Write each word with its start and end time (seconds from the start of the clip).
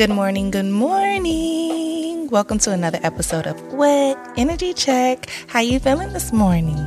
Good 0.00 0.08
morning, 0.08 0.50
good 0.50 0.64
morning. 0.64 2.28
Welcome 2.30 2.56
to 2.60 2.70
another 2.70 2.98
episode 3.02 3.46
of 3.46 3.60
What 3.74 4.16
Energy 4.38 4.72
Check. 4.72 5.28
How 5.46 5.60
you 5.60 5.78
feeling 5.78 6.14
this 6.14 6.32
morning? 6.32 6.78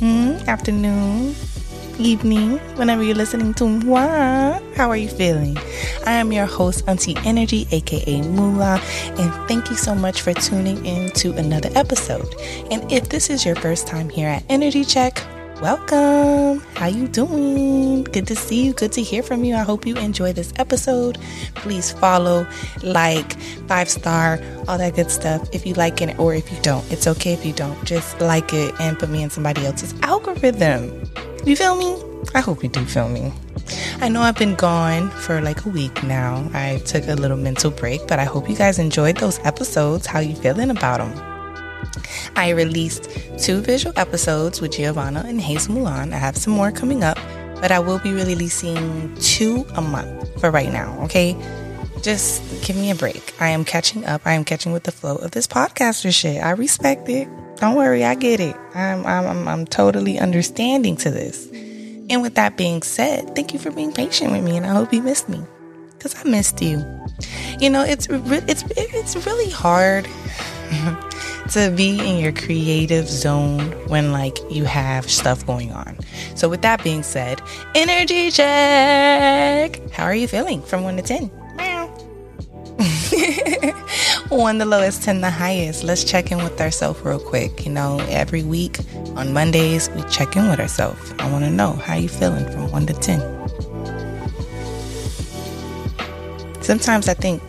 Hmm? 0.00 0.32
Afternoon? 0.50 1.36
Evening? 2.00 2.58
Whenever 2.74 3.04
you're 3.04 3.14
listening 3.14 3.54
to 3.54 3.68
moi, 3.68 4.58
how 4.74 4.90
are 4.90 4.96
you 4.96 5.06
feeling? 5.06 5.56
I 6.06 6.14
am 6.14 6.32
your 6.32 6.46
host, 6.46 6.82
Auntie 6.88 7.14
Energy, 7.18 7.68
aka 7.70 8.20
Moolah, 8.22 8.80
and 9.16 9.32
thank 9.46 9.70
you 9.70 9.76
so 9.76 9.94
much 9.94 10.22
for 10.22 10.34
tuning 10.34 10.84
in 10.84 11.12
to 11.22 11.34
another 11.34 11.70
episode. 11.76 12.34
And 12.72 12.90
if 12.90 13.10
this 13.10 13.30
is 13.30 13.46
your 13.46 13.54
first 13.54 13.86
time 13.86 14.08
here 14.08 14.28
at 14.28 14.42
Energy 14.48 14.84
Check, 14.84 15.22
welcome. 15.60 16.60
How 16.74 16.86
you 16.86 17.08
doing? 17.08 18.04
Good 18.04 18.26
to 18.26 18.36
see 18.36 18.64
you. 18.64 18.72
Good 18.74 18.92
to 18.92 19.02
hear 19.02 19.22
from 19.22 19.44
you. 19.44 19.54
I 19.54 19.62
hope 19.62 19.86
you 19.86 19.96
enjoy 19.96 20.32
this 20.32 20.52
episode. 20.56 21.18
Please 21.54 21.92
follow 21.92 22.46
like 22.82 23.40
five 23.68 23.88
star 23.88 24.38
all 24.68 24.78
that 24.78 24.94
good 24.94 25.10
stuff 25.10 25.48
if 25.52 25.66
you 25.66 25.74
like 25.74 26.02
it 26.02 26.18
or 26.18 26.34
if 26.34 26.50
you 26.52 26.58
don't. 26.62 26.90
It's 26.92 27.06
okay 27.06 27.32
if 27.32 27.44
you 27.44 27.52
don't. 27.52 27.82
Just 27.84 28.20
like 28.20 28.52
it 28.52 28.74
and 28.80 28.98
put 28.98 29.08
me 29.08 29.22
in 29.22 29.30
somebody 29.30 29.64
else's 29.64 29.94
algorithm. 30.02 31.10
You 31.44 31.56
feel 31.56 31.76
me? 31.76 32.02
I 32.34 32.40
hope 32.40 32.62
you 32.62 32.68
do 32.68 32.84
feel 32.84 33.08
me. 33.08 33.32
I 34.00 34.08
know 34.08 34.20
I've 34.22 34.36
been 34.36 34.54
gone 34.54 35.10
for 35.10 35.40
like 35.40 35.64
a 35.64 35.68
week 35.68 36.02
now. 36.02 36.48
I 36.52 36.78
took 36.84 37.06
a 37.08 37.14
little 37.14 37.36
mental 37.36 37.70
break, 37.70 38.06
but 38.06 38.18
I 38.18 38.24
hope 38.24 38.48
you 38.48 38.56
guys 38.56 38.78
enjoyed 38.78 39.16
those 39.16 39.38
episodes. 39.40 40.06
How 40.06 40.18
you 40.18 40.34
feeling 40.36 40.70
about 40.70 40.98
them? 40.98 41.35
I 42.36 42.50
released 42.50 43.08
two 43.38 43.60
visual 43.60 43.92
episodes 43.98 44.60
with 44.60 44.72
Giovanna 44.72 45.24
and 45.26 45.40
Hazel 45.40 45.74
Mulan. 45.74 46.12
I 46.12 46.18
have 46.18 46.36
some 46.36 46.52
more 46.52 46.70
coming 46.70 47.02
up, 47.02 47.18
but 47.60 47.70
I 47.70 47.78
will 47.78 47.98
be 47.98 48.12
releasing 48.12 49.14
two 49.16 49.66
a 49.74 49.82
month 49.82 50.40
for 50.40 50.50
right 50.50 50.72
now, 50.72 50.98
okay? 51.04 51.36
Just 52.02 52.42
give 52.64 52.76
me 52.76 52.90
a 52.90 52.94
break. 52.94 53.34
I 53.40 53.48
am 53.48 53.64
catching 53.64 54.04
up. 54.04 54.22
I 54.24 54.34
am 54.34 54.44
catching 54.44 54.72
with 54.72 54.84
the 54.84 54.92
flow 54.92 55.16
of 55.16 55.32
this 55.32 55.46
podcaster 55.46 56.14
shit. 56.14 56.42
I 56.42 56.50
respect 56.50 57.08
it. 57.08 57.28
Don't 57.56 57.74
worry, 57.74 58.04
I 58.04 58.14
get 58.14 58.38
it. 58.38 58.54
I'm 58.74 59.06
I'm 59.06 59.48
I'm, 59.48 59.66
totally 59.66 60.18
understanding 60.18 60.96
to 60.98 61.10
this. 61.10 61.46
And 62.08 62.22
with 62.22 62.34
that 62.34 62.56
being 62.56 62.82
said, 62.82 63.34
thank 63.34 63.52
you 63.52 63.58
for 63.58 63.70
being 63.70 63.92
patient 63.92 64.30
with 64.30 64.44
me, 64.44 64.56
and 64.56 64.66
I 64.66 64.74
hope 64.74 64.92
you 64.92 65.02
missed 65.02 65.28
me, 65.28 65.42
cause 65.98 66.14
I 66.14 66.28
missed 66.28 66.60
you. 66.62 66.84
You 67.58 67.70
know, 67.70 67.82
it's 67.82 68.06
it's 68.10 68.62
it's 68.76 69.26
really 69.26 69.50
hard 69.50 70.06
to 71.50 71.70
be 71.70 71.98
in 71.98 72.18
your 72.18 72.32
creative 72.32 73.08
zone 73.08 73.60
when 73.88 74.12
like 74.12 74.38
you 74.50 74.64
have 74.64 75.10
stuff 75.10 75.46
going 75.46 75.72
on. 75.72 75.98
So 76.34 76.48
with 76.48 76.62
that 76.62 76.82
being 76.82 77.02
said, 77.02 77.40
energy 77.74 78.30
check. 78.30 79.80
How 79.90 80.04
are 80.04 80.14
you 80.14 80.28
feeling 80.28 80.62
from 80.62 80.84
1 80.84 80.96
to 80.96 81.02
10? 81.02 81.30
one 84.28 84.58
the 84.58 84.66
lowest, 84.66 85.02
10 85.02 85.20
the 85.20 85.30
highest. 85.30 85.84
Let's 85.84 86.04
check 86.04 86.30
in 86.30 86.38
with 86.38 86.60
ourselves 86.60 87.00
real 87.00 87.18
quick. 87.18 87.64
You 87.64 87.72
know, 87.72 87.98
every 88.08 88.42
week 88.42 88.78
on 89.14 89.32
Mondays, 89.32 89.88
we 89.90 90.02
check 90.04 90.36
in 90.36 90.48
with 90.48 90.60
ourselves. 90.60 91.14
I 91.18 91.30
want 91.30 91.44
to 91.44 91.50
know 91.50 91.72
how 91.72 91.94
you 91.94 92.08
feeling 92.08 92.44
from 92.50 92.70
1 92.70 92.86
to 92.86 92.92
10. 92.94 93.20
Sometimes 96.62 97.08
I 97.08 97.14
think 97.14 97.42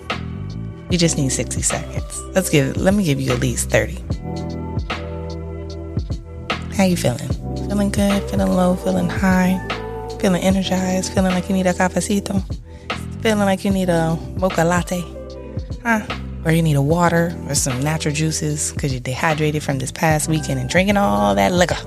you 0.89 0.97
just 0.97 1.17
need 1.17 1.29
60 1.29 1.61
seconds. 1.61 2.21
Let's 2.33 2.49
give 2.49 2.77
let 2.77 2.93
me 2.93 3.03
give 3.03 3.19
you 3.19 3.33
at 3.33 3.39
least 3.39 3.69
30. 3.69 3.95
How 6.75 6.83
you 6.83 6.95
feeling? 6.95 7.27
Feeling 7.67 7.89
good, 7.89 8.23
feeling 8.29 8.53
low, 8.53 8.75
feeling 8.75 9.09
high, 9.09 9.59
feeling 10.21 10.41
energized, 10.41 11.13
feeling 11.13 11.33
like 11.33 11.49
you 11.49 11.55
need 11.55 11.67
a 11.67 11.73
cafecito, 11.73 12.41
feeling 13.21 13.45
like 13.45 13.65
you 13.65 13.71
need 13.71 13.89
a 13.89 14.17
mocha 14.37 14.63
latte, 14.63 15.03
huh? 15.83 16.05
Or 16.45 16.51
you 16.51 16.61
need 16.61 16.75
a 16.75 16.81
water 16.81 17.35
or 17.47 17.55
some 17.55 17.81
natural 17.81 18.13
juices 18.13 18.71
because 18.71 18.93
you're 18.93 19.01
dehydrated 19.01 19.63
from 19.63 19.79
this 19.79 19.91
past 19.91 20.29
weekend 20.29 20.59
and 20.59 20.69
drinking 20.69 20.95
all 20.95 21.35
that 21.35 21.51
liquor. 21.51 21.75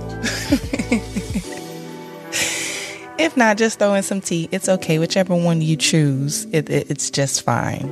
if 3.19 3.37
not, 3.39 3.56
just 3.56 3.78
throw 3.78 3.94
in 3.94 4.03
some 4.03 4.21
tea. 4.21 4.50
It's 4.53 4.69
okay. 4.69 4.99
Whichever 4.99 5.34
one 5.34 5.62
you 5.62 5.77
choose, 5.77 6.44
it, 6.47 6.69
it, 6.69 6.91
it's 6.91 7.10
just 7.10 7.43
fine 7.43 7.91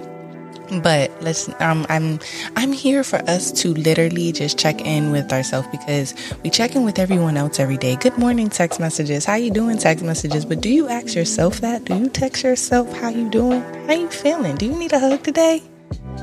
but 0.82 1.10
let's 1.22 1.48
um 1.60 1.86
i'm 1.88 2.18
i'm 2.56 2.72
here 2.72 3.02
for 3.02 3.18
us 3.28 3.50
to 3.50 3.72
literally 3.74 4.32
just 4.32 4.58
check 4.58 4.80
in 4.82 5.10
with 5.10 5.32
ourselves 5.32 5.66
because 5.68 6.14
we 6.44 6.50
check 6.50 6.76
in 6.76 6.84
with 6.84 6.98
everyone 6.98 7.36
else 7.36 7.58
every 7.58 7.76
day. 7.76 7.96
Good 7.96 8.18
morning 8.18 8.48
text 8.48 8.80
messages. 8.80 9.24
How 9.24 9.34
you 9.36 9.50
doing 9.50 9.78
text 9.78 10.04
messages? 10.04 10.44
But 10.44 10.60
do 10.60 10.68
you 10.68 10.88
ask 10.88 11.14
yourself 11.14 11.60
that? 11.60 11.84
Do 11.84 11.96
you 11.96 12.08
text 12.08 12.42
yourself 12.42 12.92
how 12.98 13.08
you 13.08 13.28
doing? 13.30 13.62
How 13.86 13.94
you 13.94 14.08
feeling? 14.08 14.56
Do 14.56 14.66
you 14.66 14.78
need 14.78 14.92
a 14.92 14.98
hug 14.98 15.22
today? 15.22 15.62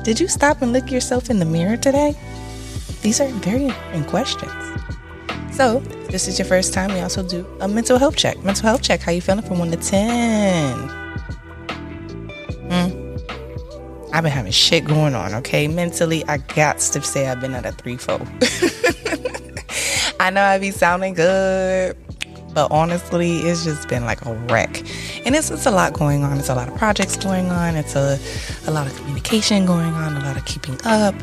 Did 0.04 0.20
you 0.20 0.28
stop 0.28 0.62
and 0.62 0.72
look 0.72 0.90
yourself 0.90 1.30
in 1.30 1.38
the 1.38 1.44
mirror 1.44 1.76
today? 1.76 2.14
These 3.02 3.20
are 3.20 3.28
very 3.28 3.66
important 3.66 4.08
questions. 4.08 4.52
So 5.52 5.80
this 6.10 6.28
is 6.28 6.38
your 6.38 6.46
first 6.46 6.72
time. 6.74 6.92
We 6.92 7.00
also 7.00 7.26
do 7.26 7.46
a 7.60 7.68
mental 7.68 7.98
health 7.98 8.16
check. 8.16 8.42
Mental 8.44 8.68
health 8.68 8.82
check. 8.82 9.00
How 9.00 9.12
you 9.12 9.20
feeling 9.20 9.44
from 9.44 9.58
1 9.58 9.70
to 9.70 9.76
10 9.76 11.06
hmm 12.68 13.05
I've 14.16 14.22
been 14.22 14.32
having 14.32 14.50
shit 14.50 14.86
going 14.86 15.14
on, 15.14 15.34
okay? 15.34 15.68
Mentally, 15.68 16.24
I 16.24 16.38
got 16.38 16.78
to 16.78 17.02
say 17.02 17.28
I've 17.28 17.38
been 17.38 17.54
at 17.54 17.66
a 17.66 17.72
three 17.72 17.98
four. 17.98 18.18
I 20.18 20.30
know 20.30 20.42
I 20.42 20.58
be 20.58 20.70
sounding 20.70 21.12
good, 21.12 21.94
but 22.54 22.72
honestly, 22.72 23.40
it's 23.40 23.62
just 23.62 23.90
been 23.90 24.06
like 24.06 24.24
a 24.24 24.32
wreck. 24.48 24.78
And 25.26 25.34
it's, 25.34 25.50
it's 25.50 25.66
a 25.66 25.70
lot 25.70 25.92
going 25.92 26.24
on. 26.24 26.38
It's 26.38 26.48
a 26.48 26.54
lot 26.54 26.66
of 26.66 26.74
projects 26.78 27.18
going 27.18 27.50
on. 27.50 27.76
It's 27.76 27.94
a, 27.94 28.18
a 28.66 28.70
lot 28.70 28.86
of 28.86 28.96
communication 28.96 29.66
going 29.66 29.92
on, 29.92 30.16
a 30.16 30.20
lot 30.20 30.38
of 30.38 30.46
keeping 30.46 30.78
up. 30.86 31.14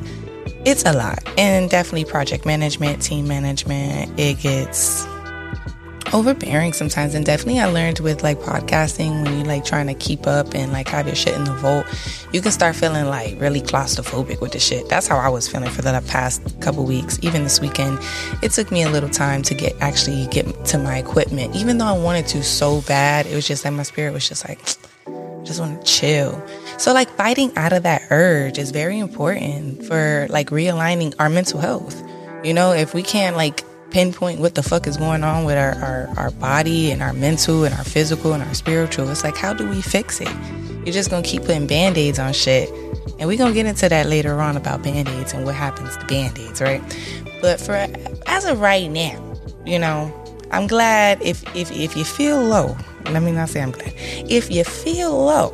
It's 0.64 0.86
a 0.86 0.94
lot. 0.94 1.18
And 1.36 1.72
definitely 1.72 2.06
project 2.06 2.46
management, 2.46 3.02
team 3.02 3.28
management. 3.28 4.20
It 4.20 4.38
gets 4.40 5.08
overbearing 6.14 6.74
sometimes 6.74 7.16
and 7.16 7.26
definitely 7.26 7.60
i 7.60 7.66
learned 7.66 8.00
with 8.00 8.24
like 8.24 8.40
podcasting 8.40 9.24
when 9.24 9.38
you 9.40 9.44
like 9.44 9.66
trying 9.66 9.88
to 9.88 9.94
keep 9.96 10.28
up 10.28 10.54
and 10.54 10.72
like 10.72 10.88
have 10.88 11.08
your 11.08 11.16
shit 11.16 11.34
in 11.34 11.44
the 11.44 11.54
vault 11.56 11.86
you 12.34 12.42
can 12.42 12.52
start 12.52 12.76
feeling 12.76 13.06
like 13.06 13.40
really 13.40 13.62
claustrophobic 13.62 14.42
with 14.42 14.52
the 14.52 14.60
shit. 14.60 14.90
That's 14.90 15.08
how 15.08 15.18
i 15.18 15.30
was 15.30 15.48
feeling 15.48 15.70
for 15.70 15.84
the 15.84 16.04
past 16.08 16.42
couple 16.62 16.84
weeks 16.84 17.20
even 17.22 17.44
this 17.44 17.62
weekend. 17.62 18.00
It 18.42 18.52
took 18.52 18.72
me 18.72 18.82
a 18.82 18.90
little 18.90 19.10
time 19.10 19.44
to 19.44 19.54
get 19.54 19.76
actually 19.80 20.26
get 20.28 20.66
to 20.66 20.80
my 20.80 20.98
equipment. 20.98 21.56
Even 21.56 21.78
though 21.78 21.86
i 21.86 21.98
wanted 21.98 22.26
to 22.28 22.44
so 22.44 22.82
bad 22.82 23.28
it 23.28 23.36
was 23.36 23.48
just 23.48 23.64
like 23.64 23.74
my 23.74 23.84
spirit 23.84 24.14
was 24.14 24.28
just 24.28 24.48
like 24.50 24.60
just 25.44 25.60
want 25.60 25.80
to 25.80 25.86
chill. 25.86 26.44
So 26.80 26.92
like 26.92 27.10
fighting 27.10 27.56
out 27.56 27.72
of 27.72 27.84
that 27.84 28.02
urge 28.10 28.58
is 28.58 28.72
very 28.72 28.98
important 28.98 29.86
for 29.86 30.26
like 30.30 30.50
realigning 30.50 31.14
our 31.20 31.30
mental 31.30 31.60
health. 31.60 32.02
You 32.44 32.56
know 32.56 32.72
if 32.72 32.96
we 32.96 33.04
can't 33.04 33.36
like 33.36 33.64
pinpoint 33.94 34.40
what 34.40 34.56
the 34.56 34.64
fuck 34.64 34.88
is 34.88 34.98
going 34.98 35.24
on 35.24 35.46
with 35.46 35.56
our, 35.56 35.76
our, 35.76 36.14
our 36.18 36.32
body 36.32 36.92
and 36.92 37.02
our 37.02 37.14
mental 37.14 37.64
and 37.64 37.74
our 37.76 37.84
physical 37.84 38.34
and 38.34 38.44
our 38.44 38.54
spiritual. 38.56 39.08
It's 39.10 39.24
like, 39.24 39.38
how 39.38 39.54
do 39.54 39.70
we 39.70 39.82
fix 39.82 40.20
it? 40.20 40.30
You're 40.84 40.94
just 40.94 41.10
gonna 41.10 41.24
keep 41.24 41.44
putting 41.44 41.68
band 41.68 41.98
aids 41.98 42.20
on 42.20 42.34
shit. 42.34 42.70
And 43.20 43.28
we're 43.30 43.38
gonna 43.38 43.54
get 43.54 43.68
into 43.68 43.88
that 43.88 44.08
later 44.08 44.42
on 44.42 44.58
about 44.58 44.84
band 44.84 45.08
aids 45.08 45.34
and 45.34 45.46
what 45.46 45.56
happens 45.56 45.96
to 45.96 46.06
band 46.08 46.38
aids, 46.40 46.60
right? 46.60 46.82
But 47.40 47.62
for 47.62 47.74
as 48.26 48.46
of 48.46 48.60
right 48.60 48.90
now, 48.90 49.22
you 49.66 49.78
know, 49.78 50.12
I'm 50.52 50.68
glad 50.68 51.22
if, 51.22 51.44
if, 51.56 51.72
if 51.72 51.96
you 51.96 52.04
feel 52.04 52.42
low, 52.42 52.76
let 53.06 53.22
me 53.22 53.32
not 53.32 53.50
say 53.50 53.62
I'm 53.62 53.72
glad. 53.72 53.94
If 53.96 54.52
you 54.52 54.64
feel 54.64 55.12
low, 55.24 55.52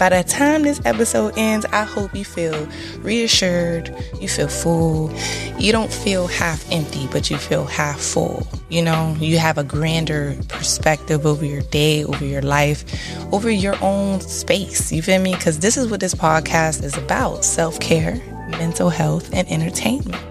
by 0.00 0.08
the 0.08 0.24
time 0.24 0.62
this 0.62 0.80
episode 0.86 1.34
ends, 1.36 1.66
I 1.72 1.84
hope 1.84 2.14
you 2.14 2.24
feel 2.24 2.66
reassured, 3.00 3.94
you 4.18 4.28
feel 4.28 4.48
full. 4.48 5.12
You 5.58 5.72
don't 5.72 5.92
feel 5.92 6.26
half 6.26 6.64
empty, 6.72 7.06
but 7.12 7.28
you 7.28 7.36
feel 7.36 7.66
half 7.66 8.00
full. 8.00 8.48
You 8.70 8.80
know, 8.80 9.14
you 9.20 9.36
have 9.36 9.58
a 9.58 9.62
grander 9.62 10.38
perspective 10.48 11.26
over 11.26 11.44
your 11.44 11.60
day, 11.60 12.02
over 12.02 12.24
your 12.24 12.40
life, 12.40 12.82
over 13.30 13.50
your 13.50 13.76
own 13.82 14.22
space. 14.22 14.90
You 14.90 15.02
feel 15.02 15.20
me? 15.20 15.34
Because 15.34 15.58
this 15.58 15.76
is 15.76 15.86
what 15.86 16.00
this 16.00 16.14
podcast 16.14 16.82
is 16.82 16.96
about 16.96 17.44
self 17.44 17.78
care, 17.78 18.14
mental 18.48 18.88
health, 18.88 19.28
and 19.34 19.46
entertainment. 19.50 20.24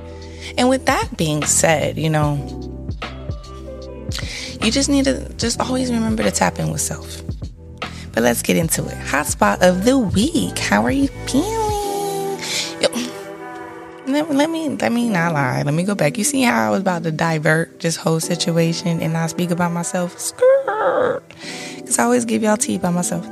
And 0.58 0.68
with 0.68 0.88
that 0.88 1.16
being 1.16 1.46
said, 1.46 1.96
you 1.96 2.10
know, 2.10 2.38
you 4.64 4.72
just 4.72 4.90
need 4.90 5.06
to 5.06 5.32
just 5.36 5.60
always 5.60 5.92
remember 5.92 6.24
to 6.24 6.32
tap 6.32 6.58
in 6.58 6.72
with 6.72 6.82
self. 6.82 7.22
But 8.14 8.24
let's 8.24 8.42
get 8.42 8.58
into 8.58 8.86
it. 8.86 8.98
Hotspot 9.06 9.62
of 9.62 9.86
the 9.86 9.98
week. 9.98 10.58
How 10.58 10.84
are 10.84 10.92
you 10.92 11.08
feeling? 11.28 11.60
Let, 14.08 14.32
let, 14.32 14.50
me 14.50 14.70
let 14.70 14.92
me 14.92 15.08
not 15.08 15.34
lie. 15.34 15.62
Let 15.62 15.74
me 15.74 15.84
go 15.84 15.94
back. 15.94 16.18
You 16.18 16.24
see 16.24 16.42
how 16.42 16.68
I 16.68 16.72
was 16.72 16.82
about 16.82 17.04
to 17.04 17.12
divert 17.12 17.80
this 17.80 17.96
whole 17.96 18.20
situation 18.20 19.02
and 19.02 19.14
not 19.14 19.30
speak 19.30 19.52
about 19.52 19.72
myself? 19.72 20.34
Because 21.76 22.00
I 22.00 22.04
always 22.04 22.26
give 22.26 22.42
y'all 22.42 22.58
tea 22.58 22.80
by 22.80 22.90
myself. 22.90 23.28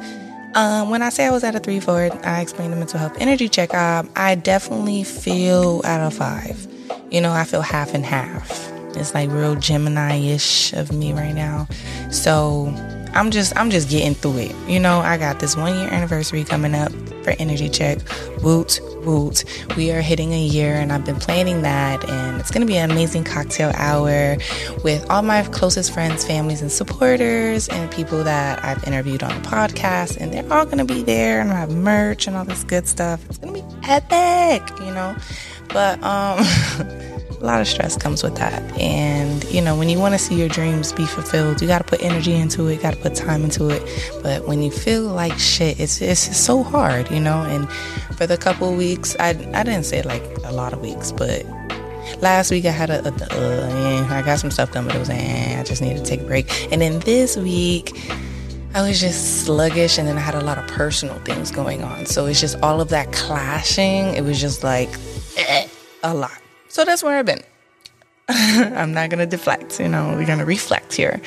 Um, 0.54 0.90
when 0.90 1.02
I 1.02 1.10
say 1.10 1.26
I 1.26 1.32
was 1.32 1.44
at 1.44 1.56
a 1.56 1.60
three 1.60 1.80
four, 1.80 2.10
I 2.24 2.42
explained 2.42 2.74
the 2.74 2.78
mental 2.78 3.00
health 3.00 3.18
energy 3.20 3.50
check. 3.50 3.74
Um, 3.74 4.10
I 4.16 4.36
definitely 4.36 5.04
feel 5.04 5.82
out 5.84 6.02
of 6.02 6.14
five. 6.14 6.68
You 7.12 7.22
know, 7.22 7.32
I 7.32 7.44
feel 7.44 7.62
half 7.62 7.96
and 7.96 8.06
half. 8.06 8.72
It's 8.96 9.14
like 9.14 9.30
real 9.32 9.56
Gemini 9.56 10.18
ish 10.18 10.74
of 10.74 10.92
me 10.92 11.14
right 11.14 11.34
now. 11.34 11.68
So 12.12 12.74
I'm 13.18 13.32
just 13.32 13.58
I'm 13.58 13.72
just 13.72 13.90
getting 13.90 14.14
through 14.14 14.38
it. 14.38 14.56
You 14.68 14.80
know, 14.80 15.00
I 15.00 15.18
got 15.18 15.40
this 15.40 15.58
one 15.58 15.74
year 15.74 15.90
anniversary 15.92 16.44
coming 16.44 16.76
up 16.76 16.92
for 17.24 17.32
Energy 17.40 17.68
Check. 17.68 17.98
Woot 18.44 18.80
woot. 19.08 19.44
We 19.76 19.92
are 19.92 20.02
hitting 20.02 20.34
a 20.34 20.44
year 20.44 20.76
and 20.76 20.94
I've 20.94 21.04
been 21.04 21.16
planning 21.16 21.64
that 21.64 22.08
and 22.08 22.40
it's 22.40 22.52
gonna 22.52 22.68
be 22.68 22.78
an 22.78 22.92
amazing 22.92 23.24
cocktail 23.24 23.72
hour 23.74 24.38
with 24.84 25.10
all 25.10 25.24
my 25.24 25.42
closest 25.46 25.94
friends, 25.94 26.24
families, 26.24 26.62
and 26.62 26.72
supporters 26.72 27.68
and 27.70 27.90
people 27.90 28.24
that 28.24 28.64
I've 28.64 28.84
interviewed 28.84 29.24
on 29.24 29.42
the 29.42 29.48
podcast 29.48 30.18
and 30.18 30.32
they're 30.32 30.54
all 30.54 30.66
gonna 30.66 30.86
be 30.86 31.02
there 31.02 31.42
and 31.42 31.52
I 31.52 31.56
have 31.56 31.72
merch 31.72 32.28
and 32.28 32.36
all 32.36 32.46
this 32.46 32.64
good 32.64 32.88
stuff. 32.88 33.26
It's 33.30 33.40
gonna 33.40 33.54
be 33.54 33.64
epic, 33.84 34.62
you 34.82 34.94
know. 34.94 35.16
But 35.70 36.04
um 36.04 36.46
a 37.40 37.46
lot 37.46 37.62
of 37.62 37.68
stress 37.68 37.96
comes 37.96 38.24
with 38.24 38.36
that. 38.36 38.62
And, 38.80 39.44
you 39.46 39.62
know, 39.62 39.78
when 39.78 39.90
you 39.90 40.00
want 40.00 40.14
to 40.14 40.20
see 40.20 40.36
your 40.36 40.50
dreams 40.50 40.92
be 40.92 41.06
fulfilled, 41.06 41.62
you 41.62 41.68
got 41.68 41.80
to 41.80 41.84
put 41.84 42.02
energy 42.02 42.34
into 42.34 42.68
it, 42.68 42.82
got 42.82 42.96
to 42.96 43.00
put 43.00 43.16
time 43.16 43.44
into 43.44 43.70
it. 43.70 43.84
But 44.24 44.48
when 44.48 44.64
you 44.64 44.72
feel 44.72 45.04
like 45.04 45.38
shit, 45.38 45.80
it's, 45.80 46.02
it's 46.02 46.36
so 46.38 46.64
hard, 46.64 47.12
you 47.12 47.20
know? 47.20 47.44
And 47.44 47.70
for 48.18 48.26
the 48.26 48.38
couple 48.38 48.74
weeks, 48.76 49.16
I, 49.20 49.30
I 49.30 49.64
didn't 49.64 49.84
say 49.84 50.02
like 50.02 50.24
a 50.46 50.52
lot 50.52 50.74
of 50.74 50.82
weeks, 50.82 51.12
but 51.12 51.46
last 52.22 52.50
week 52.50 52.66
I 52.66 52.72
had 52.72 52.90
a, 52.90 53.08
a 53.08 53.12
uh, 53.12 54.08
I 54.10 54.22
got 54.24 54.40
some 54.40 54.52
stuff 54.52 54.72
done, 54.72 54.86
but 54.88 54.96
it 54.96 55.00
was, 55.00 55.10
eh, 55.10 55.60
I 55.60 55.64
just 55.64 55.82
needed 55.82 56.00
to 56.00 56.06
take 56.06 56.22
a 56.22 56.26
break. 56.26 56.72
And 56.72 56.82
then 56.82 57.00
this 57.02 57.38
week, 57.38 57.96
I 58.74 58.82
was 58.82 59.00
just 59.00 59.46
sluggish, 59.46 59.98
and 59.98 60.08
then 60.08 60.18
I 60.18 60.22
had 60.22 60.36
a 60.36 60.44
lot 60.44 60.58
of 60.58 60.68
personal 60.68 61.18
things 61.20 61.52
going 61.52 61.84
on. 61.84 62.06
So 62.06 62.26
it's 62.26 62.40
just 62.40 62.58
all 62.62 62.82
of 62.82 62.90
that 62.90 63.12
clashing. 63.12 64.14
It 64.14 64.24
was 64.24 64.40
just 64.40 64.64
like 64.64 64.90
eh, 65.38 65.68
a 66.04 66.14
lot. 66.14 66.40
So 66.78 66.86
that's 66.86 67.02
where 67.02 67.18
I've 67.18 67.26
been. 67.26 67.42
I'm 68.30 68.94
not 68.94 69.10
going 69.10 69.18
to 69.18 69.26
deflect, 69.26 69.80
you 69.80 69.88
know, 69.88 70.14
we're 70.16 70.28
going 70.28 70.38
to 70.38 70.46
reflect 70.46 70.94
here. 70.94 71.20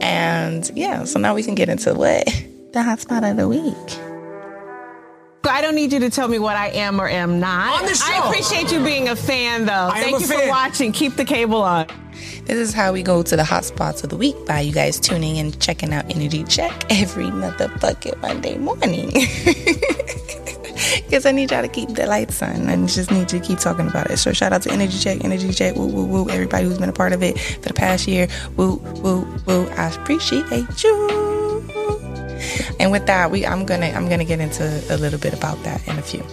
And 0.00 0.70
yeah, 0.74 1.04
so 1.04 1.20
now 1.20 1.34
we 1.34 1.42
can 1.42 1.54
get 1.54 1.68
into 1.68 1.92
what? 1.92 2.26
The 2.72 2.80
hotspot 2.82 3.30
of 3.30 3.36
the 3.36 3.46
week. 3.46 3.74
I 5.44 5.60
don't 5.60 5.74
need 5.74 5.92
you 5.92 6.00
to 6.00 6.10
tell 6.10 6.28
me 6.28 6.38
what 6.38 6.56
I 6.56 6.68
am 6.68 7.00
or 7.00 7.08
am 7.08 7.40
not. 7.40 7.80
On 7.80 7.86
the 7.86 7.94
show. 7.94 8.04
I 8.06 8.26
appreciate 8.26 8.72
you 8.72 8.82
being 8.84 9.08
a 9.08 9.16
fan, 9.16 9.66
though. 9.66 9.88
I 9.92 10.00
Thank 10.00 10.20
you 10.20 10.26
fan. 10.26 10.40
for 10.40 10.48
watching. 10.48 10.92
Keep 10.92 11.16
the 11.16 11.24
cable 11.24 11.62
on. 11.62 11.86
This 12.44 12.56
is 12.56 12.74
how 12.74 12.92
we 12.92 13.02
go 13.02 13.22
to 13.22 13.36
the 13.36 13.42
hotspots 13.42 14.02
of 14.02 14.10
the 14.10 14.16
week 14.16 14.36
by 14.46 14.60
you 14.60 14.72
guys 14.72 15.00
tuning 15.00 15.36
in 15.36 15.46
and 15.46 15.60
checking 15.60 15.94
out 15.94 16.10
Energy 16.10 16.44
Check 16.44 16.84
every 16.90 17.26
motherfucking 17.26 18.20
Monday 18.20 18.58
morning. 18.58 19.10
Because 21.04 21.26
I 21.26 21.32
need 21.32 21.50
y'all 21.50 21.62
to 21.62 21.68
keep 21.68 21.90
the 21.90 22.06
lights 22.06 22.42
on. 22.42 22.68
and 22.68 22.88
just 22.88 23.10
need 23.10 23.28
to 23.28 23.40
keep 23.40 23.58
talking 23.58 23.88
about 23.88 24.10
it. 24.10 24.18
So 24.18 24.32
shout 24.32 24.52
out 24.52 24.62
to 24.62 24.70
Energy 24.72 24.98
Check, 24.98 25.24
Energy 25.24 25.52
Check, 25.52 25.76
woo 25.76 25.86
woo 25.86 26.04
woo, 26.04 26.28
everybody 26.30 26.66
who's 26.66 26.78
been 26.78 26.88
a 26.88 26.92
part 26.92 27.12
of 27.12 27.22
it 27.22 27.38
for 27.38 27.68
the 27.68 27.74
past 27.74 28.06
year. 28.08 28.28
Woo 28.56 28.76
woo 28.76 29.26
woo. 29.46 29.68
I 29.70 29.88
appreciate 29.94 30.82
you. 30.82 31.26
And 32.78 32.90
with 32.90 33.06
that, 33.06 33.30
we 33.30 33.46
I'm 33.46 33.64
gonna 33.66 33.86
I'm 33.86 34.08
gonna 34.08 34.24
get 34.24 34.40
into 34.40 34.64
a 34.90 34.96
little 34.96 35.18
bit 35.18 35.34
about 35.34 35.62
that 35.64 35.86
in 35.88 35.98
a 35.98 36.02
few. 36.02 36.24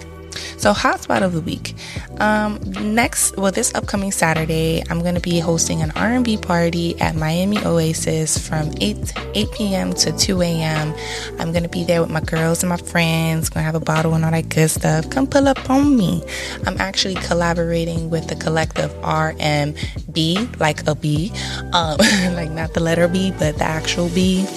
So, 0.64 0.72
hotspot 0.72 1.24
of 1.24 1.34
the 1.34 1.42
week. 1.42 1.76
Um, 2.22 2.58
next, 2.96 3.36
well, 3.36 3.52
this 3.52 3.76
upcoming 3.76 4.14
Saturday, 4.14 4.82
I'm 4.90 5.02
going 5.02 5.16
to 5.16 5.20
be 5.20 5.40
hosting 5.40 5.82
an 5.82 5.92
R&B 5.92 6.38
party 6.38 6.98
at 7.02 7.18
Miami 7.18 7.58
Oasis 7.66 8.38
from 8.38 8.72
8 8.80 9.12
8 9.36 9.52
p.m. 9.52 9.94
to 9.96 10.18
2 10.18 10.42
a.m. 10.42 10.96
I'm 11.38 11.52
going 11.52 11.64
to 11.64 11.70
be 11.70 11.84
there 11.84 12.00
with 12.00 12.12
my 12.12 12.22
girls 12.22 12.64
and 12.64 12.70
my 12.70 12.78
friends. 12.78 13.50
Going 13.50 13.64
to 13.64 13.66
have 13.66 13.76
a 13.76 13.82
bottle 13.82 14.14
and 14.14 14.24
all 14.24 14.32
that 14.32 14.48
good 14.48 14.70
stuff. 14.70 15.10
Come 15.10 15.28
pull 15.28 15.50
up 15.50 15.70
on 15.70 15.98
me. 15.98 16.24
I'm 16.66 16.80
actually 16.80 17.16
collaborating 17.16 18.10
with 18.10 18.30
the 18.30 18.38
collective 18.38 18.94
RnBee, 19.02 20.62
like 20.62 20.88
a 20.88 20.96
B, 20.96 21.34
um, 21.74 21.98
like 22.38 22.52
not 22.52 22.74
the 22.74 22.80
letter 22.80 23.10
B, 23.10 23.32
but 23.38 23.58
the 23.58 23.66
actual 23.66 24.08
B. 24.08 24.48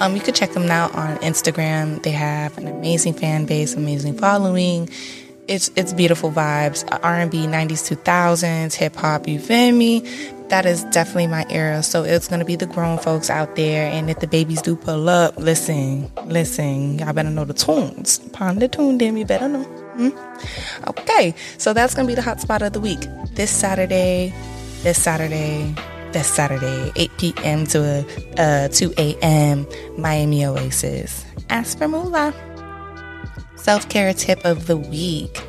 Um, 0.00 0.14
you 0.14 0.20
could 0.20 0.34
check 0.34 0.50
them 0.52 0.70
out 0.70 0.94
on 0.94 1.16
Instagram. 1.18 2.02
They 2.02 2.10
have 2.10 2.58
an 2.58 2.66
amazing 2.66 3.14
fan 3.14 3.46
base, 3.46 3.72
amazing 3.72 4.18
following 4.18 4.90
it's 5.48 5.70
it's 5.76 5.92
beautiful 5.92 6.30
vibes. 6.30 6.84
R&b 7.02 7.46
90s 7.46 7.96
2000s 7.96 8.74
hip-hop 8.74 9.28
you 9.28 9.38
feel 9.38 9.72
me? 9.72 10.00
That 10.48 10.66
is 10.66 10.84
definitely 10.84 11.26
my 11.28 11.46
era. 11.48 11.82
So 11.82 12.04
it's 12.04 12.28
going 12.28 12.38
to 12.38 12.44
be 12.44 12.56
the 12.56 12.66
grown 12.66 12.98
folks 12.98 13.30
out 13.30 13.56
there 13.56 13.90
and 13.90 14.10
if 14.10 14.20
the 14.20 14.26
babies 14.26 14.62
do 14.62 14.76
pull 14.76 15.08
up 15.08 15.36
listen 15.36 16.10
listen 16.26 16.98
y'all 16.98 17.12
better 17.12 17.30
know 17.30 17.44
the 17.44 17.54
tunes. 17.54 18.18
Pond 18.32 18.60
the 18.60 18.68
tune 18.68 18.98
them 18.98 19.16
you 19.16 19.24
better 19.24 19.48
know. 19.48 19.64
Hmm? 19.94 20.10
okay 20.88 21.34
so 21.56 21.72
that's 21.72 21.94
going 21.94 22.06
to 22.08 22.10
be 22.10 22.16
the 22.16 22.22
hot 22.22 22.40
spot 22.40 22.62
of 22.62 22.72
the 22.72 22.80
week. 22.80 23.00
This 23.34 23.50
saturday 23.50 24.32
this 24.82 25.02
saturday 25.02 25.74
this 26.12 26.28
saturday 26.28 26.92
8 26.96 27.10
p.m 27.18 27.66
to 27.68 28.04
uh, 28.38 28.68
2 28.68 28.94
a.m 28.98 29.66
miami 29.98 30.44
oasis. 30.46 31.24
Ask 31.50 31.78
for 31.78 31.88
moolah 31.88 32.34
self 33.64 33.88
care 33.88 34.12
tip 34.12 34.44
of 34.44 34.66
the 34.66 34.76
week. 34.76 35.42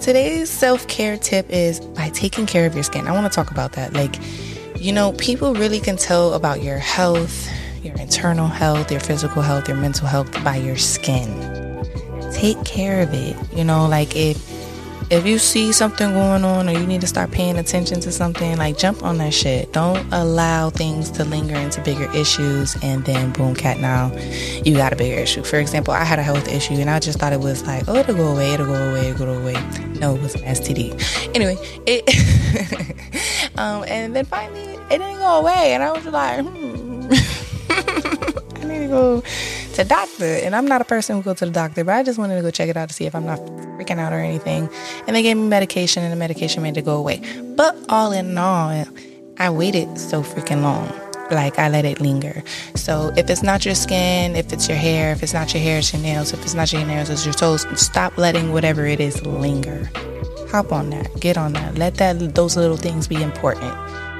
Today's 0.00 0.48
self 0.48 0.86
care 0.86 1.16
tip 1.16 1.50
is 1.50 1.80
by 1.80 2.08
taking 2.10 2.46
care 2.46 2.66
of 2.66 2.74
your 2.74 2.84
skin. 2.84 3.08
I 3.08 3.12
want 3.12 3.30
to 3.30 3.34
talk 3.34 3.50
about 3.50 3.72
that. 3.72 3.92
Like, 3.92 4.16
you 4.80 4.92
know, 4.92 5.12
people 5.14 5.52
really 5.54 5.80
can 5.80 5.96
tell 5.96 6.34
about 6.34 6.62
your 6.62 6.78
health, 6.78 7.48
your 7.82 7.96
internal 7.96 8.46
health, 8.46 8.92
your 8.92 9.00
physical 9.00 9.42
health, 9.42 9.66
your 9.66 9.76
mental 9.76 10.06
health 10.06 10.32
by 10.44 10.54
your 10.54 10.76
skin. 10.76 11.28
Take 12.32 12.64
care 12.64 13.02
of 13.02 13.12
it. 13.12 13.36
You 13.56 13.64
know, 13.64 13.88
like 13.88 14.14
if 14.14 14.38
if 15.12 15.26
you 15.26 15.38
see 15.38 15.72
something 15.72 16.10
going 16.14 16.42
on 16.42 16.70
or 16.70 16.72
you 16.72 16.86
need 16.86 17.02
to 17.02 17.06
start 17.06 17.30
paying 17.30 17.58
attention 17.58 18.00
to 18.00 18.10
something, 18.10 18.56
like 18.56 18.78
jump 18.78 19.02
on 19.02 19.18
that 19.18 19.34
shit. 19.34 19.70
Don't 19.74 20.10
allow 20.10 20.70
things 20.70 21.10
to 21.10 21.24
linger 21.24 21.54
into 21.54 21.82
bigger 21.82 22.10
issues 22.16 22.82
and 22.82 23.04
then 23.04 23.30
boom, 23.32 23.54
cat, 23.54 23.78
now 23.78 24.10
you 24.64 24.74
got 24.74 24.90
a 24.94 24.96
bigger 24.96 25.20
issue. 25.20 25.44
For 25.44 25.58
example, 25.58 25.92
I 25.92 26.04
had 26.04 26.18
a 26.18 26.22
health 26.22 26.48
issue 26.48 26.74
and 26.74 26.88
I 26.88 26.98
just 26.98 27.18
thought 27.18 27.34
it 27.34 27.40
was 27.40 27.62
like, 27.66 27.84
oh, 27.88 27.96
it'll 27.96 28.14
go 28.14 28.28
away, 28.28 28.54
it'll 28.54 28.64
go 28.64 28.90
away, 28.90 29.10
it'll 29.10 29.26
go 29.26 29.34
away. 29.34 29.52
No, 30.00 30.14
it 30.16 30.22
was 30.22 30.34
an 30.34 30.42
STD. 30.42 31.34
Anyway, 31.34 31.58
it, 31.86 33.52
um, 33.58 33.84
and 33.88 34.16
then 34.16 34.24
finally 34.24 34.78
it 34.90 34.98
didn't 34.98 35.18
go 35.18 35.40
away 35.40 35.74
and 35.74 35.82
I 35.82 35.92
was 35.92 36.06
like, 36.06 36.40
hmm. 36.40 37.12
I 38.62 38.64
need 38.64 38.78
to 38.78 38.88
go 38.88 39.22
to 39.74 39.84
doctor. 39.84 40.24
And 40.24 40.54
I'm 40.54 40.66
not 40.66 40.80
a 40.80 40.84
person 40.84 41.16
who 41.16 41.22
go 41.22 41.34
to 41.34 41.46
the 41.46 41.50
doctor, 41.50 41.84
but 41.84 41.94
I 41.94 42.02
just 42.02 42.18
wanted 42.18 42.36
to 42.36 42.42
go 42.42 42.50
check 42.50 42.68
it 42.68 42.76
out 42.76 42.88
to 42.88 42.94
see 42.94 43.06
if 43.06 43.14
I'm 43.14 43.26
not 43.26 43.38
freaking 43.38 43.98
out 43.98 44.12
or 44.12 44.18
anything. 44.18 44.68
And 45.06 45.16
they 45.16 45.22
gave 45.22 45.36
me 45.36 45.48
medication, 45.48 46.02
and 46.02 46.12
the 46.12 46.16
medication 46.16 46.62
made 46.62 46.76
it 46.76 46.84
go 46.84 46.96
away. 46.96 47.22
But 47.56 47.76
all 47.88 48.12
in 48.12 48.36
all, 48.38 48.84
I 49.38 49.50
waited 49.50 49.98
so 49.98 50.22
freaking 50.22 50.62
long. 50.62 50.92
Like 51.30 51.58
I 51.58 51.68
let 51.68 51.84
it 51.86 52.00
linger. 52.00 52.42
So 52.74 53.10
if 53.16 53.30
it's 53.30 53.42
not 53.42 53.64
your 53.64 53.74
skin, 53.74 54.36
if 54.36 54.52
it's 54.52 54.68
your 54.68 54.76
hair, 54.76 55.12
if 55.12 55.22
it's 55.22 55.32
not 55.32 55.54
your 55.54 55.62
hair, 55.62 55.78
it's 55.78 55.92
your 55.92 56.02
nails. 56.02 56.32
If 56.32 56.42
it's 56.42 56.52
not 56.52 56.70
your 56.72 56.84
nails, 56.84 57.08
it's 57.08 57.24
your 57.24 57.32
toes. 57.32 57.66
Stop 57.80 58.18
letting 58.18 58.52
whatever 58.52 58.84
it 58.84 59.00
is 59.00 59.24
linger. 59.24 59.90
Hop 60.50 60.72
on 60.72 60.90
that. 60.90 61.08
Get 61.20 61.38
on 61.38 61.54
that. 61.54 61.78
Let 61.78 61.94
that 61.94 62.34
those 62.34 62.56
little 62.56 62.76
things 62.76 63.08
be 63.08 63.22
important 63.22 63.72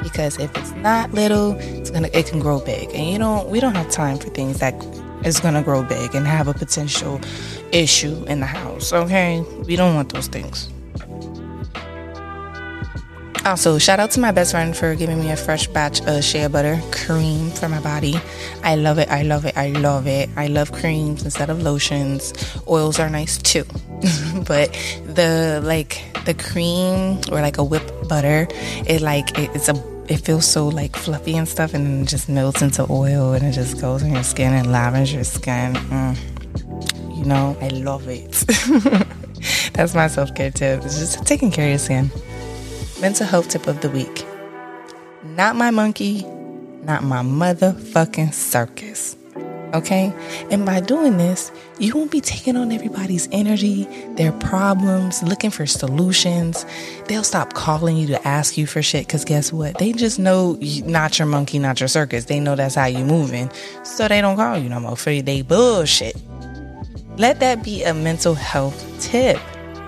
because 0.02 0.38
if 0.38 0.56
it's 0.56 0.72
not 0.76 1.12
little, 1.12 1.52
it's 1.58 1.90
gonna 1.90 2.08
it 2.14 2.26
can 2.26 2.40
grow 2.40 2.60
big. 2.60 2.88
And 2.94 3.10
you 3.10 3.18
don't 3.18 3.48
we 3.50 3.60
don't 3.60 3.74
have 3.74 3.90
time 3.90 4.18
for 4.18 4.30
things 4.30 4.60
that 4.60 4.72
is 5.24 5.40
gonna 5.40 5.62
grow 5.62 5.82
big 5.82 6.14
and 6.14 6.26
have 6.26 6.48
a 6.48 6.54
potential 6.54 7.20
issue 7.72 8.24
in 8.24 8.40
the 8.40 8.46
house. 8.46 8.92
Okay, 8.92 9.40
we 9.66 9.76
don't 9.76 9.94
want 9.94 10.12
those 10.12 10.28
things. 10.28 10.68
Also, 13.44 13.76
shout 13.76 13.98
out 13.98 14.12
to 14.12 14.20
my 14.20 14.30
best 14.30 14.52
friend 14.52 14.76
for 14.76 14.94
giving 14.94 15.18
me 15.18 15.32
a 15.32 15.36
fresh 15.36 15.66
batch 15.66 16.00
of 16.02 16.22
shea 16.22 16.46
butter 16.46 16.80
cream 16.92 17.50
for 17.50 17.68
my 17.68 17.80
body. 17.80 18.14
I 18.62 18.76
love 18.76 18.98
it. 18.98 19.08
I 19.10 19.22
love 19.22 19.44
it. 19.44 19.56
I 19.56 19.70
love 19.70 20.06
it. 20.06 20.30
I 20.36 20.46
love 20.46 20.70
creams 20.70 21.24
instead 21.24 21.50
of 21.50 21.60
lotions. 21.60 22.32
Oils 22.68 23.00
are 23.00 23.10
nice 23.10 23.38
too. 23.38 23.64
but 24.46 24.70
the 25.06 25.60
like 25.64 26.04
the 26.24 26.34
cream 26.34 27.18
or 27.32 27.40
like 27.40 27.58
a 27.58 27.64
whip 27.64 27.82
butter, 28.08 28.46
it 28.86 29.00
like 29.00 29.36
it, 29.36 29.50
it's 29.56 29.68
a 29.68 29.91
it 30.12 30.20
feels 30.20 30.46
so 30.46 30.68
like 30.68 30.94
fluffy 30.96 31.36
and 31.36 31.48
stuff 31.48 31.74
and 31.74 31.86
then 31.86 32.02
it 32.02 32.08
just 32.08 32.28
melts 32.28 32.62
into 32.62 32.86
oil 32.90 33.32
and 33.32 33.44
it 33.46 33.52
just 33.52 33.80
goes 33.80 34.02
in 34.02 34.12
your 34.12 34.22
skin 34.22 34.52
and 34.52 34.70
lavens 34.70 35.12
your 35.12 35.24
skin. 35.24 35.74
Mm. 35.74 37.16
You 37.16 37.24
know, 37.24 37.56
I 37.60 37.68
love 37.68 38.08
it. 38.08 38.32
That's 39.72 39.94
my 39.94 40.06
self-care 40.08 40.50
tip. 40.50 40.84
It's 40.84 40.98
just 40.98 41.26
taking 41.26 41.50
care 41.50 41.66
of 41.66 41.70
your 41.70 41.78
skin 41.78 42.10
mental 43.02 43.26
health 43.26 43.48
tip 43.48 43.66
of 43.66 43.80
the 43.80 43.90
week. 43.90 44.24
Not 45.24 45.56
my 45.56 45.72
monkey, 45.72 46.22
not 46.84 47.02
my 47.02 47.22
motherfucking 47.22 48.32
circus. 48.32 49.16
Okay? 49.74 50.12
And 50.50 50.66
by 50.66 50.80
doing 50.80 51.16
this, 51.16 51.50
you 51.78 51.94
won't 51.94 52.10
be 52.10 52.20
taking 52.20 52.56
on 52.56 52.72
everybody's 52.72 53.28
energy, 53.32 53.84
their 54.16 54.32
problems, 54.32 55.22
looking 55.22 55.50
for 55.50 55.66
solutions. 55.66 56.66
They'll 57.08 57.24
stop 57.24 57.54
calling 57.54 57.96
you 57.96 58.06
to 58.08 58.28
ask 58.28 58.58
you 58.58 58.66
for 58.66 58.82
shit 58.82 59.06
because 59.06 59.24
guess 59.24 59.52
what? 59.52 59.78
They 59.78 59.92
just 59.92 60.18
know 60.18 60.58
not 60.84 61.18
your 61.18 61.26
monkey, 61.26 61.58
not 61.58 61.80
your 61.80 61.88
circus. 61.88 62.26
They 62.26 62.40
know 62.40 62.54
that's 62.54 62.74
how 62.74 62.86
you 62.86 63.04
moving. 63.04 63.50
So 63.82 64.08
they 64.08 64.20
don't 64.20 64.36
call 64.36 64.58
you 64.58 64.68
no 64.68 64.80
more 64.80 64.96
for 64.96 65.22
they 65.22 65.42
bullshit. 65.42 66.16
Let 67.18 67.40
that 67.40 67.62
be 67.62 67.82
a 67.84 67.94
mental 67.94 68.34
health 68.34 69.00
tip. 69.00 69.38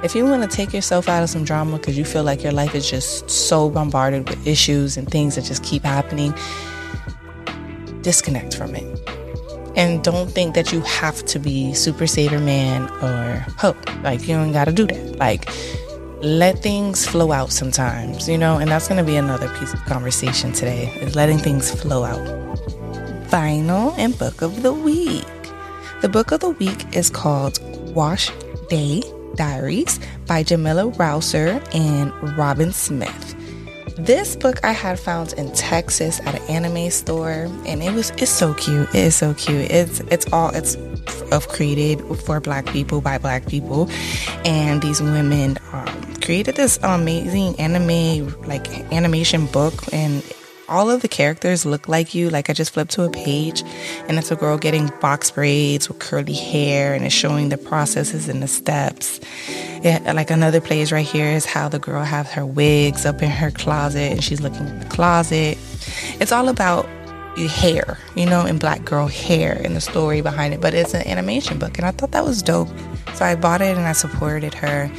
If 0.03 0.15
you 0.15 0.25
want 0.27 0.49
to 0.49 0.55
take 0.55 0.75
yourself 0.75 1.09
out 1.09 1.23
of 1.23 1.31
some 1.31 1.45
drama 1.45 1.79
because 1.79 1.97
you 1.97 2.05
feel 2.05 2.25
like 2.25 2.43
your 2.43 2.53
life 2.53 2.75
is 2.75 2.89
just 2.89 3.31
so 3.31 3.71
bombarded 3.71 4.29
with 4.29 4.47
issues 4.47 4.99
and 4.99 5.11
things 5.11 5.37
that 5.37 5.45
just 5.45 5.65
keep 5.65 5.83
happening, 5.83 6.35
disconnect 8.03 8.55
from 8.55 8.75
it. 8.75 9.24
And 9.77 10.03
don't 10.05 10.31
think 10.31 10.55
that 10.55 10.73
you 10.73 10.81
have 10.83 11.25
to 11.27 11.39
be 11.39 11.75
super 11.75 12.07
saver 12.07 12.39
man 12.39 12.89
or 13.03 13.45
hope. 13.59 13.77
Like, 14.03 14.29
you 14.29 14.35
don't 14.35 14.53
gotta 14.53 14.73
do 14.73 14.87
that. 14.87 15.17
Like, 15.17 15.49
let 16.23 16.61
things 16.61 17.07
flow 17.07 17.33
out 17.33 17.53
sometimes, 17.53 18.29
you 18.29 18.39
know? 18.39 18.59
And 18.59 18.71
that's 18.71 18.89
gonna 18.89 19.05
be 19.05 19.17
another 19.17 19.49
piece 19.59 19.73
of 19.75 19.81
conversation 19.85 20.53
today, 20.53 20.93
is 21.01 21.17
letting 21.17 21.39
things 21.39 21.71
flow 21.71 22.05
out. 22.05 22.25
Final 23.29 23.95
and 23.99 24.17
book 24.17 24.43
of 24.43 24.63
the 24.63 24.73
week. 24.73 25.27
The 26.03 26.09
book 26.09 26.33
of 26.33 26.41
the 26.41 26.51
week 26.51 26.95
is 26.95 27.11
called 27.11 27.59
Wash 27.95 28.31
Day 28.69 29.03
Diaries 29.35 29.99
by 30.27 30.43
Jamila 30.43 30.87
Rowser 30.93 31.61
and 31.75 32.13
Robyn 32.39 32.73
Smith. 32.73 33.34
This 33.97 34.35
book 34.35 34.59
I 34.65 34.73
had 34.73 34.99
found 34.99 35.35
in 35.35 35.53
Texas 35.53 36.19
at 36.27 36.35
an 36.35 36.43
anime 36.49 36.91
store, 36.91 37.49
and 37.65 37.81
it 37.81 37.93
was 37.93 38.11
it's 38.11 38.29
so 38.31 38.53
cute. 38.55 38.89
It 38.89 39.07
is 39.07 39.15
so 39.15 39.35
cute. 39.35 39.71
It's 39.71 40.01
it's 40.11 40.27
all 40.33 40.51
it's 40.51 40.77
of 41.31 41.47
created 41.47 42.01
for 42.27 42.41
Black 42.41 42.67
people 42.67 43.01
by 43.01 43.19
Black 43.19 43.47
people, 43.47 43.89
and 44.45 44.83
these 44.83 45.01
women 45.01 45.59
um, 45.73 46.15
created 46.17 46.57
this 46.57 46.77
amazing 46.83 47.55
anime 47.61 48.35
like 48.49 48.69
animation 48.93 49.47
book 49.47 49.75
and 49.93 50.25
all 50.69 50.91
of 50.91 51.03
the 51.03 51.09
characters 51.09 51.67
look 51.67 51.89
like 51.89 52.15
you. 52.15 52.31
Like 52.31 52.49
I 52.49 52.53
just 52.53 52.73
flipped 52.73 52.93
to 52.93 53.03
a 53.03 53.11
page 53.11 53.63
and 54.09 54.19
it's 54.19 54.31
a 54.31 54.37
girl 54.37 54.59
getting 54.59 54.91
box 55.01 55.31
braids 55.31 55.89
with 55.89 55.99
curly 55.99 56.35
hair 56.35 56.95
and 56.95 57.05
it's 57.05 57.15
showing 57.15 57.49
the 57.49 57.59
processes 57.59 58.29
and 58.29 58.43
the 58.43 58.49
steps. 58.49 59.21
Yeah, 59.83 60.13
like 60.15 60.31
another 60.31 60.61
place 60.61 60.93
right 60.93 61.07
here 61.07 61.29
is 61.29 61.45
how 61.45 61.69
the 61.69 61.79
girl 61.79 62.03
has 62.05 62.31
her 62.33 62.47
wigs 62.47 63.05
up 63.05 63.23
in 63.23 63.31
her 63.31 63.51
closet 63.51 64.13
and 64.13 64.25
she's 64.25 64.41
looking 64.41 64.67
in 64.67 64.81
the 64.81 64.87
closet. 64.87 65.59
It's 66.21 66.33
all 66.33 66.49
about 66.49 66.87
hair, 67.37 67.99
you 68.15 68.27
know, 68.27 68.47
and 68.47 68.61
black 68.61 68.85
girl 68.85 69.09
hair 69.09 69.61
and 69.65 69.75
the 69.75 69.81
story 69.81 70.21
behind 70.21 70.55
it. 70.55 70.61
But 70.61 70.75
it's 70.75 70.95
an 70.95 71.07
animation 71.07 71.59
book 71.59 71.77
and 71.79 71.87
I 71.87 71.91
thought 71.91 72.13
that 72.13 72.25
was 72.25 72.43
dope. 72.43 72.69
So 73.15 73.25
I 73.25 73.35
bought 73.35 73.61
it 73.61 73.77
and 73.77 73.87
I 73.87 73.93
supported 73.93 74.55
her. 74.55 74.91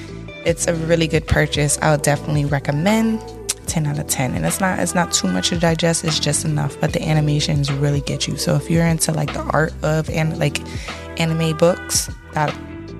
It's 0.46 0.68
a 0.68 0.76
really 0.76 1.08
good 1.08 1.26
purchase. 1.26 1.80
I 1.82 1.92
would 1.92 2.04
definitely 2.04 2.46
recommend 2.46 3.20
10 3.66 3.88
out 3.88 4.00
of 4.00 4.08
10 4.08 4.34
and 4.34 4.46
it's 4.46 4.60
not 4.60 4.80
it's 4.80 4.96
not 4.96 5.12
too 5.12 5.28
much 5.28 5.50
to 5.50 5.58
digest 5.60 6.04
it's 6.04 6.20
just 6.20 6.46
enough. 6.46 6.80
But 6.80 6.94
the 6.94 7.02
animations 7.02 7.72
really 7.72 8.02
get 8.02 8.28
you. 8.28 8.38
So 8.38 8.56
if 8.56 8.70
you're 8.70 8.86
into 8.86 9.12
like 9.12 9.34
the 9.34 9.42
art 9.42 9.74
of 9.84 10.10
and 10.10 10.38
like 10.40 10.60
anime 11.20 11.58
books 11.58 12.10
that 12.34 12.56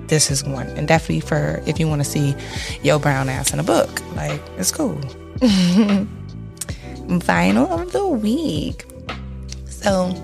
this 0.08 0.30
is 0.30 0.44
one. 0.44 0.68
And 0.68 0.86
definitely 0.86 1.20
for 1.20 1.62
if 1.66 1.80
you 1.80 1.88
want 1.88 2.02
to 2.02 2.08
see 2.08 2.34
yo 2.82 2.98
brown 2.98 3.28
ass 3.28 3.52
in 3.52 3.60
a 3.60 3.64
book 3.64 4.00
like 4.14 4.40
it's 4.56 4.70
cool. 4.70 5.00
Final 7.20 7.72
of 7.72 7.92
the 7.92 8.08
week. 8.08 8.84
So 9.66 10.14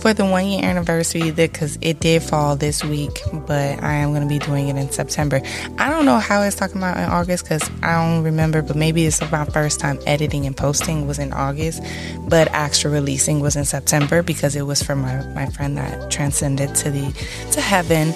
for 0.00 0.14
the 0.14 0.24
one 0.24 0.46
year 0.46 0.64
anniversary 0.64 1.30
because 1.30 1.78
it 1.80 2.00
did 2.00 2.22
fall 2.22 2.56
this 2.56 2.84
week 2.84 3.20
but 3.46 3.82
i 3.82 3.94
am 3.94 4.10
going 4.10 4.22
to 4.22 4.28
be 4.28 4.38
doing 4.38 4.68
it 4.68 4.76
in 4.76 4.90
september. 4.90 5.40
I 5.78 5.90
don't 5.90 6.04
know 6.04 6.18
how 6.18 6.42
it's 6.42 6.56
talking 6.56 6.78
about 6.78 6.96
in 6.96 7.04
august 7.04 7.44
because 7.44 7.68
i 7.82 7.94
don't 7.94 8.22
remember 8.22 8.62
but 8.62 8.76
maybe 8.76 9.04
it's 9.06 9.20
my 9.30 9.44
first 9.44 9.80
time 9.80 9.98
editing 10.06 10.46
and 10.46 10.56
posting 10.56 11.06
was 11.06 11.18
in 11.18 11.32
august 11.32 11.82
but 12.28 12.48
actual 12.48 12.92
releasing 12.92 13.40
was 13.40 13.56
in 13.56 13.64
september 13.64 14.22
because 14.22 14.54
it 14.56 14.62
was 14.62 14.82
for 14.82 14.94
my, 14.94 15.24
my 15.34 15.46
friend 15.46 15.76
that 15.76 16.10
transcended 16.10 16.74
to 16.74 16.90
the 16.90 17.12
to 17.52 17.60
heaven. 17.60 18.12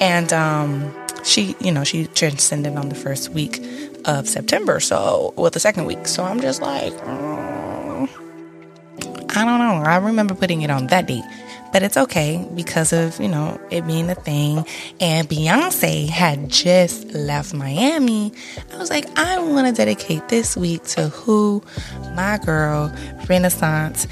And 0.00 0.32
um 0.32 0.94
she 1.24 1.56
you 1.60 1.72
know 1.72 1.84
she 1.84 2.06
transcended 2.06 2.76
on 2.76 2.88
the 2.88 2.94
first 2.94 3.30
week 3.30 3.60
of 4.04 4.28
september 4.28 4.78
so 4.80 5.32
well 5.36 5.50
the 5.50 5.60
second 5.60 5.86
week. 5.86 6.06
So 6.06 6.24
i'm 6.24 6.40
just 6.40 6.60
like 6.60 6.92
oh, 7.04 7.43
I 9.36 9.44
don't 9.44 9.58
know. 9.58 9.82
I 9.84 9.96
remember 9.96 10.34
putting 10.34 10.62
it 10.62 10.70
on 10.70 10.86
that 10.88 11.06
date, 11.06 11.24
but 11.72 11.82
it's 11.82 11.96
okay 11.96 12.46
because 12.54 12.92
of, 12.92 13.18
you 13.18 13.26
know, 13.26 13.60
it 13.70 13.84
being 13.86 14.08
a 14.08 14.14
thing. 14.14 14.64
And 15.00 15.28
Beyonce 15.28 16.08
had 16.08 16.48
just 16.48 17.12
left 17.12 17.52
Miami. 17.52 18.32
I 18.72 18.78
was 18.78 18.90
like, 18.90 19.06
I 19.18 19.38
want 19.40 19.66
to 19.66 19.72
dedicate 19.72 20.28
this 20.28 20.56
week 20.56 20.84
to 20.84 21.08
who? 21.08 21.62
My 22.14 22.38
girl, 22.38 22.94
Renaissance 23.28 24.06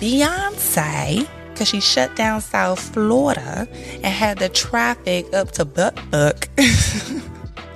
Beyonce. 0.00 1.28
Because 1.52 1.68
she 1.68 1.78
shut 1.78 2.16
down 2.16 2.40
South 2.40 2.80
Florida 2.80 3.68
and 3.70 4.06
had 4.06 4.38
the 4.38 4.48
traffic 4.48 5.32
up 5.32 5.52
to 5.52 5.64
Buck 5.64 6.48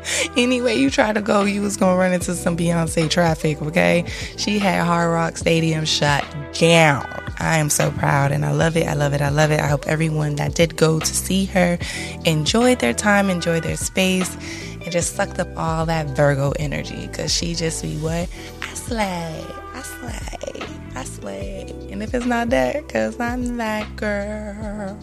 Buck. 0.09 0.33
anyway 0.37 0.77
you 0.77 0.91
try 0.91 1.13
to 1.13 1.21
go, 1.21 1.45
you 1.45 1.63
was 1.63 1.77
gonna 1.77 1.97
run 1.97 2.13
into 2.13 2.35
some 2.35 2.57
Beyonce 2.57 3.09
traffic, 3.11 3.61
okay? 3.63 4.05
She 4.37 4.59
had 4.59 4.85
Hard 4.85 5.13
Rock 5.13 5.37
Stadium 5.37 5.85
shut 5.85 6.25
down. 6.53 7.07
I 7.41 7.59
am 7.59 7.71
so 7.71 7.91
proud 7.93 8.33
and 8.33 8.45
I 8.45 8.53
love 8.53 8.77
it. 8.77 8.89
I 8.89 8.95
love 8.95 9.13
it. 9.13 9.21
I 9.21 9.29
love 9.29 9.51
it. 9.51 9.61
I 9.61 9.67
hope 9.69 9.87
everyone 9.87 10.37
that 10.37 10.55
did 10.55 10.77
go 10.77 10.99
to 10.99 11.07
see 11.07 11.45
her 11.47 11.79
enjoyed 12.25 12.81
their 12.81 12.95
time, 12.95 13.31
enjoyed 13.31 13.63
their 13.63 13.77
space, 13.77 14.35
and 14.83 14.91
just 14.91 15.15
sucked 15.15 15.39
up 15.39 15.49
all 15.57 15.87
that 15.87 16.09
Virgo 16.17 16.53
energy 16.59 17.07
because 17.07 17.33
she 17.33 17.55
just 17.55 17.83
be 17.83 17.97
what? 17.99 18.29
I 18.63 18.75
slay. 18.75 19.45
I 19.75 19.83
slay. 19.83 20.67
I 20.97 21.05
slay. 21.05 21.75
And 21.91 22.03
if 22.03 22.13
it's 22.13 22.27
not 22.27 22.51
that, 22.51 22.87
because 22.87 23.21
I'm 23.21 23.57
that 23.59 23.95
girl. 23.95 24.99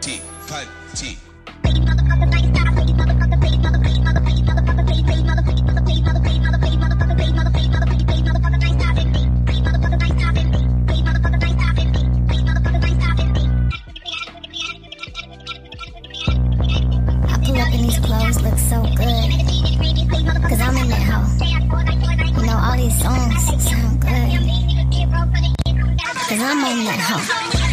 T, 0.00 0.20
cut, 0.46 0.66
T. 0.94 1.18
I'm 26.36 27.63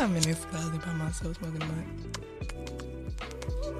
in 0.00 0.14
this 0.14 0.44
closet 0.44 0.80
by 0.84 0.92
myself 0.92 1.36
smoking 1.38 1.62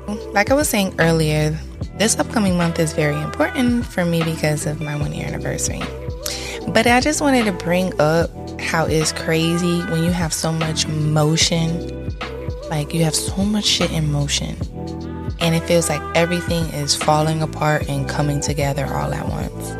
a 0.07 0.33
Like 0.33 0.51
I 0.51 0.55
was 0.55 0.69
saying 0.69 0.97
earlier, 0.99 1.57
this 1.97 2.19
upcoming 2.19 2.57
month 2.57 2.81
is 2.81 2.93
very 2.93 3.21
important 3.23 3.87
for 3.87 4.05
me 4.05 4.25
because 4.25 4.67
of 4.67 4.81
my 4.81 4.97
one 4.97 5.13
year 5.13 5.27
anniversary. 5.27 5.81
But 6.69 6.89
I 6.89 7.01
just 7.01 7.21
wanted 7.21 7.45
to 7.45 7.53
bring 7.53 7.99
up 8.01 8.31
how 8.61 8.87
it's 8.87 9.13
crazy 9.13 9.81
when 9.83 10.03
you 10.03 10.11
have 10.11 10.33
so 10.33 10.51
much 10.53 10.89
motion. 10.89 12.11
Like 12.69 12.93
you 12.93 13.05
have 13.05 13.15
so 13.15 13.45
much 13.45 13.65
shit 13.65 13.93
in 13.93 14.11
motion. 14.11 14.57
And 15.41 15.55
it 15.55 15.63
feels 15.63 15.89
like 15.89 16.03
everything 16.17 16.65
is 16.75 16.97
falling 16.97 17.43
apart 17.43 17.89
and 17.89 18.09
coming 18.09 18.41
together 18.41 18.87
all 18.87 19.15
at 19.15 19.29
once. 19.29 19.78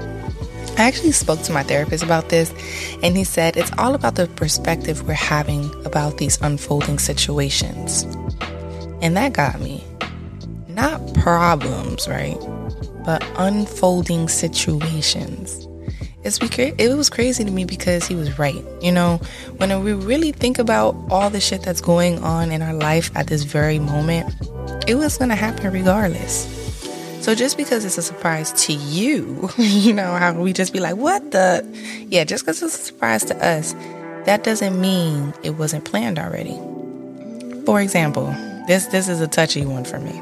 I 0.79 0.83
actually 0.83 1.11
spoke 1.11 1.43
to 1.43 1.53
my 1.53 1.65
therapist 1.65 2.05
about 2.05 2.29
this, 2.29 2.55
and 3.03 3.17
he 3.17 3.25
said 3.25 3.57
it's 3.57 3.73
all 3.79 3.97
about 3.97 4.15
the 4.15 4.29
perspective 4.29 5.07
we're 5.09 5.15
having 5.15 5.75
about 5.85 6.19
these 6.19 6.41
unfolding 6.41 7.01
situations. 7.01 8.05
And 9.03 9.17
that 9.17 9.33
got 9.33 9.61
me. 9.61 9.85
not 10.69 11.03
problems, 11.15 12.07
right? 12.07 12.39
But 13.05 13.27
unfolding 13.37 14.29
situations. 14.29 15.67
It's 16.23 16.39
it 16.41 16.97
was 16.97 17.11
crazy 17.11 17.45
to 17.45 17.51
me 17.51 17.65
because 17.65 18.07
he 18.07 18.15
was 18.15 18.39
right. 18.39 18.63
You 18.81 18.93
know, 18.93 19.21
when 19.57 19.83
we 19.83 19.95
really 19.95 20.31
think 20.31 20.61
about 20.61 20.95
all 21.11 21.29
the 21.29 21.41
shit 21.41 21.63
that's 21.63 21.81
going 21.81 22.23
on 22.23 22.53
in 22.53 22.63
our 22.63 22.75
life 22.75 23.11
at 23.17 23.27
this 23.27 23.43
very 23.43 23.81
moment, 23.81 24.33
it 24.87 24.95
was 24.95 25.19
going 25.19 25.31
to 25.31 25.37
happen 25.37 25.73
regardless. 25.73 26.58
So 27.21 27.35
just 27.35 27.57
because 27.57 27.85
it's 27.85 27.99
a 27.99 28.03
surprise 28.03 28.53
to 28.67 28.73
you, 28.73 29.51
you 29.59 29.93
know, 29.93 30.15
how 30.17 30.33
we 30.33 30.53
just 30.53 30.73
be 30.73 30.81
like, 30.81 30.97
what 30.97 31.31
the? 31.33 31.67
Yeah, 32.09 32.25
just 32.25 32.45
because 32.45 32.63
it's 32.63 32.79
a 32.79 32.85
surprise 32.85 33.25
to 33.27 33.37
us, 33.45 33.75
that 34.25 34.45
doesn't 34.45 34.81
mean 34.81 35.35
it 35.43 35.51
wasn't 35.51 35.85
planned 35.85 36.19
already. 36.19 36.59
For 37.67 37.81
example, 37.81 38.27
this 38.67 38.87
this 38.87 39.09
is 39.09 39.21
a 39.21 39.29
touchy 39.29 39.65
one 39.67 39.85
for 39.85 39.99
me. 39.99 40.21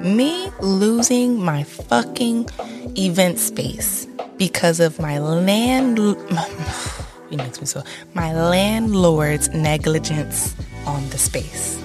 Me 0.00 0.50
losing 0.60 1.42
my 1.42 1.62
fucking 1.62 2.48
event 2.96 3.38
space 3.38 4.06
because 4.36 4.80
of 4.80 4.98
my 4.98 5.18
land 5.18 5.98
it 7.30 7.36
makes 7.36 7.60
me 7.60 7.66
so 7.66 7.82
my 8.14 8.32
landlord's 8.34 9.48
negligence 9.50 10.54
on 10.86 11.08
the 11.10 11.18
space. 11.18 11.80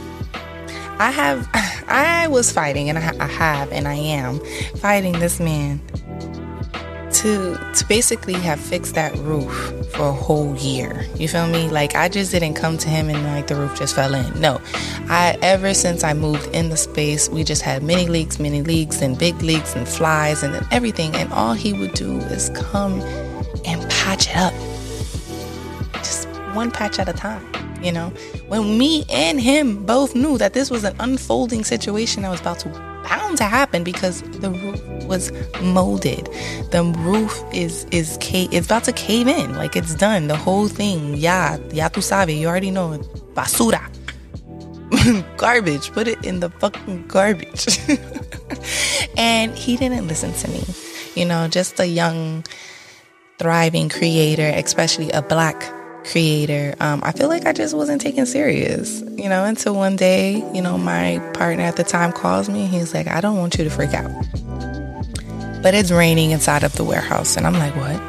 I 1.00 1.12
have 1.12 1.48
I 1.92 2.28
was 2.28 2.52
fighting 2.52 2.90
and 2.90 2.98
I, 2.98 3.14
I 3.20 3.28
have 3.28 3.72
and 3.72 3.88
I 3.88 3.96
am 3.96 4.40
fighting 4.78 5.14
this 5.20 5.40
man 5.40 5.82
to 7.12 7.58
to 7.76 7.86
basically 7.88 8.34
have 8.34 8.60
fixed 8.60 8.96
that 8.96 9.16
roof 9.18 9.54
for 9.92 10.08
a 10.08 10.14
whole 10.14 10.56
year. 10.56 11.06
You 11.16 11.28
feel 11.28 11.48
me? 11.48 11.70
Like 11.70 11.96
I 11.96 12.08
just 12.08 12.32
didn't 12.32 12.54
come 12.54 12.78
to 12.80 12.90
him 12.90 13.10
and 13.10 13.22
like 13.26 13.48
the 13.48 13.56
roof 13.56 13.78
just 13.78 13.94
fell 13.94 14.14
in. 14.14 14.40
No. 14.40 14.62
I 15.10 15.38
ever 15.42 15.74
since 15.74 16.04
I 16.04 16.14
moved 16.14 16.48
in 16.56 16.70
the 16.70 16.78
space, 16.78 17.30
we 17.30 17.44
just 17.44 17.62
had 17.62 17.84
mini 17.84 18.08
leaks, 18.08 18.40
mini 18.40 18.62
leaks 18.62 19.02
and 19.02 19.18
big 19.18 19.42
leaks 19.42 19.76
and 19.76 19.88
flies 19.88 20.44
and 20.44 20.66
everything 20.72 21.14
and 21.16 21.32
all 21.34 21.54
he 21.54 21.74
would 21.74 21.94
do 21.94 22.18
is 22.20 22.50
come 22.52 23.02
and 23.66 23.90
patch 23.92 24.30
it 24.30 24.38
up. 24.38 24.54
Just 25.96 26.28
one 26.54 26.72
patch 26.72 27.00
at 27.00 27.10
a 27.10 27.14
time, 27.14 27.46
you 27.82 27.92
know? 27.92 28.10
When 28.48 28.78
me 28.78 29.06
and 29.10 29.40
him 29.40 29.86
both 29.86 30.16
knew 30.16 30.38
that 30.38 30.54
this 30.54 30.70
was 30.70 30.84
an 30.84 30.96
unfolding 31.00 31.64
situation 31.64 32.24
that 32.24 32.30
was 32.30 32.42
about 32.42 32.60
to 32.60 32.70
bound 33.04 33.38
to 33.38 33.44
happen 33.44 33.84
because 33.84 34.22
the 34.22 34.52
roof 34.52 34.82
was 35.06 35.32
molded. 35.62 36.30
The 36.72 36.84
roof 37.00 37.44
is 37.54 37.86
is 37.92 38.18
ca- 38.22 38.50
it's 38.52 38.68
about 38.68 38.84
to 38.86 38.94
cave 38.94 39.28
in. 39.28 39.56
Like 39.56 39.76
it's 39.76 39.96
done. 39.96 40.28
The 40.28 40.38
whole 40.38 40.68
thing. 40.68 41.16
Yeah, 41.18 41.58
ya 41.72 41.90
tu 41.90 42.02
sabe. 42.02 42.32
You 42.32 42.48
already 42.48 42.72
know. 42.72 42.98
Basura. 43.34 43.82
garbage. 45.38 45.92
Put 45.92 46.08
it 46.08 46.24
in 46.26 46.40
the 46.40 46.50
fucking 46.50 47.08
garbage. 47.08 47.80
and 49.18 49.56
he 49.56 49.78
didn't 49.78 50.08
listen 50.08 50.34
to 50.34 50.48
me. 50.50 50.64
You 51.16 51.26
know, 51.26 51.48
just 51.48 51.80
a 51.80 51.86
young, 51.86 52.46
thriving 53.38 53.90
creator, 53.90 54.48
especially 54.56 55.12
a 55.12 55.22
black 55.22 55.60
creator, 56.04 56.76
um, 56.80 57.02
I 57.04 57.12
feel 57.12 57.28
like 57.28 57.46
I 57.46 57.54
just 57.54 57.74
wasn't 57.76 58.02
taken 58.02 58.26
serious, 58.26 59.02
you 59.02 59.30
know, 59.30 59.44
until 59.44 59.76
one 59.76 59.96
day, 59.96 60.44
you 60.54 60.62
know, 60.62 60.78
my 60.78 61.20
partner 61.34 61.64
at 61.64 61.76
the 61.76 61.84
time 61.84 62.12
calls 62.12 62.50
me. 62.50 62.66
And 62.66 62.70
he's 62.70 62.94
like, 62.94 63.08
I 63.08 63.22
don't 63.22 63.38
want 63.38 63.58
you 63.58 63.64
to 63.64 63.70
freak 63.70 63.94
out. 63.94 64.12
But 65.62 65.74
it's 65.74 65.92
raining 65.92 66.32
inside 66.32 66.64
of 66.64 66.74
the 66.74 66.84
warehouse. 66.84 67.38
And 67.38 67.46
I'm 67.46 67.54
like, 67.54 67.76
what? 67.76 68.02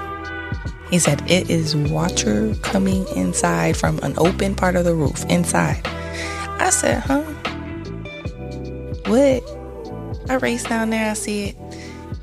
He 0.90 0.98
said, 0.98 1.22
it 1.30 1.48
is 1.50 1.74
water 1.76 2.54
coming 2.62 3.06
inside 3.16 3.76
from 3.76 3.98
an 4.02 4.14
open 4.18 4.54
part 4.54 4.76
of 4.76 4.84
the 4.84 4.94
roof 4.94 5.24
inside. 5.26 5.80
I 5.86 6.70
said, 6.70 7.02
huh? 7.02 7.22
What? 9.06 9.42
I 10.30 10.34
race 10.36 10.64
down 10.64 10.90
there, 10.90 11.10
I 11.10 11.14
see 11.14 11.48
it 11.48 11.61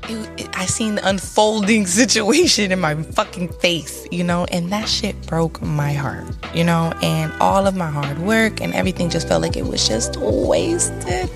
it, 0.04 0.40
it, 0.40 0.58
I 0.58 0.66
seen 0.66 0.96
the 0.96 1.08
unfolding 1.08 1.86
situation 2.00 2.72
in 2.72 2.80
my 2.80 2.94
fucking 2.94 3.48
face, 3.54 4.06
you 4.10 4.24
know, 4.24 4.44
and 4.46 4.70
that 4.72 4.88
shit 4.88 5.20
broke 5.26 5.60
my 5.62 5.92
heart, 5.92 6.26
you 6.54 6.64
know, 6.64 6.92
and 7.02 7.32
all 7.40 7.66
of 7.66 7.76
my 7.76 7.90
hard 7.90 8.18
work 8.18 8.60
and 8.60 8.74
everything 8.74 9.10
just 9.10 9.28
felt 9.28 9.42
like 9.42 9.56
it 9.56 9.66
was 9.66 9.86
just 9.86 10.16
wasted. 10.16 11.30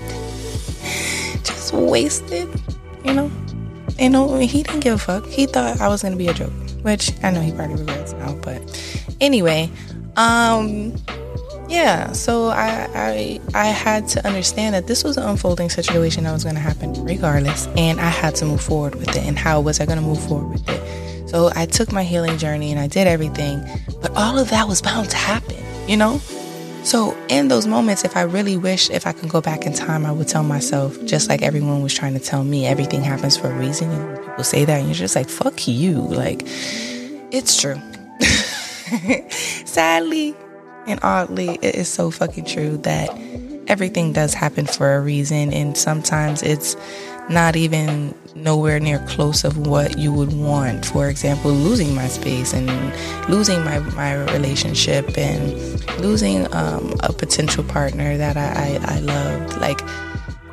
Just 1.43 1.73
wasted, 1.73 2.49
you 3.03 3.13
know. 3.13 3.31
And 3.97 4.15
he 4.43 4.63
didn't 4.63 4.81
give 4.81 4.95
a 4.95 4.97
fuck. 4.97 5.25
He 5.25 5.45
thought 5.45 5.79
I 5.79 5.87
was 5.87 6.03
gonna 6.03 6.17
be 6.17 6.27
a 6.27 6.33
joke, 6.33 6.51
which 6.81 7.11
I 7.23 7.31
know 7.31 7.41
he 7.41 7.51
probably 7.51 7.77
regrets 7.77 8.13
now. 8.13 8.33
But 8.35 8.61
anyway, 9.21 9.69
um, 10.17 10.93
yeah, 11.75 12.13
so 12.13 12.47
I, 12.47 12.89
I 12.95 13.41
I 13.53 13.65
had 13.67 14.07
to 14.09 14.25
understand 14.25 14.75
that 14.75 14.87
this 14.87 15.03
was 15.03 15.17
an 15.17 15.23
unfolding 15.23 15.69
situation 15.69 16.23
that 16.23 16.31
was 16.31 16.43
going 16.43 16.55
to 16.55 16.61
happen 16.61 16.93
regardless, 17.03 17.67
and 17.75 17.99
I 17.99 18.09
had 18.09 18.33
to 18.35 18.45
move 18.45 18.61
forward 18.61 18.95
with 18.95 19.09
it. 19.09 19.23
And 19.25 19.37
how 19.37 19.59
was 19.59 19.81
I 19.81 19.85
going 19.85 19.99
to 19.99 20.03
move 20.03 20.25
forward 20.25 20.53
with 20.53 20.69
it? 20.69 21.29
So 21.29 21.51
I 21.53 21.65
took 21.65 21.91
my 21.91 22.03
healing 22.03 22.37
journey 22.37 22.71
and 22.71 22.79
I 22.79 22.87
did 22.87 23.07
everything, 23.07 23.61
but 24.01 24.11
all 24.15 24.39
of 24.39 24.49
that 24.51 24.69
was 24.69 24.81
bound 24.81 25.09
to 25.09 25.17
happen, 25.17 25.57
you 25.85 25.97
know. 25.97 26.19
So 26.83 27.17
in 27.27 27.49
those 27.49 27.67
moments, 27.67 28.05
if 28.05 28.15
I 28.15 28.21
really 28.21 28.55
wish 28.55 28.89
if 28.89 29.05
I 29.05 29.11
could 29.11 29.27
go 29.27 29.41
back 29.41 29.65
in 29.65 29.73
time, 29.73 30.05
I 30.05 30.13
would 30.13 30.29
tell 30.29 30.43
myself, 30.43 31.03
just 31.03 31.27
like 31.27 31.41
everyone 31.41 31.81
was 31.81 31.93
trying 31.93 32.13
to 32.13 32.19
tell 32.19 32.43
me, 32.43 32.65
everything 32.65 33.01
happens 33.01 33.35
for 33.35 33.49
a 33.51 33.57
reason. 33.57 33.89
And 33.89 34.19
people 34.23 34.43
say 34.45 34.63
that, 34.63 34.79
and 34.79 34.87
you're 34.87 34.95
just 34.95 35.15
like, 35.15 35.27
"Fuck 35.27 35.67
you!" 35.67 35.99
Like 35.99 36.43
it's 37.31 37.59
true. 37.59 37.81
Sadly, 39.65 40.35
and 40.87 40.99
oddly, 41.03 41.57
it 41.61 41.75
is 41.75 41.87
so 41.87 42.11
fucking 42.11 42.45
true 42.45 42.77
that 42.77 43.09
everything 43.67 44.13
does 44.13 44.33
happen 44.33 44.65
for 44.65 44.95
a 44.95 45.01
reason, 45.01 45.51
and 45.53 45.77
sometimes 45.77 46.43
it's 46.43 46.75
not 47.29 47.55
even 47.55 48.13
nowhere 48.35 48.79
near 48.79 48.99
close 49.07 49.43
of 49.43 49.57
what 49.57 49.97
you 49.97 50.13
would 50.13 50.33
want. 50.33 50.85
For 50.85 51.09
example, 51.09 51.51
losing 51.51 51.95
my 51.95 52.07
space 52.07 52.53
and 52.53 52.67
losing 53.29 53.63
my, 53.63 53.79
my 53.79 54.13
relationship 54.33 55.17
and 55.17 55.53
losing 55.99 56.53
um, 56.53 56.93
a 57.01 57.11
potential 57.13 57.63
partner 57.63 58.17
that 58.17 58.37
I, 58.37 58.79
I, 58.83 58.97
I 58.97 58.99
loved. 58.99 59.57
Like, 59.59 59.81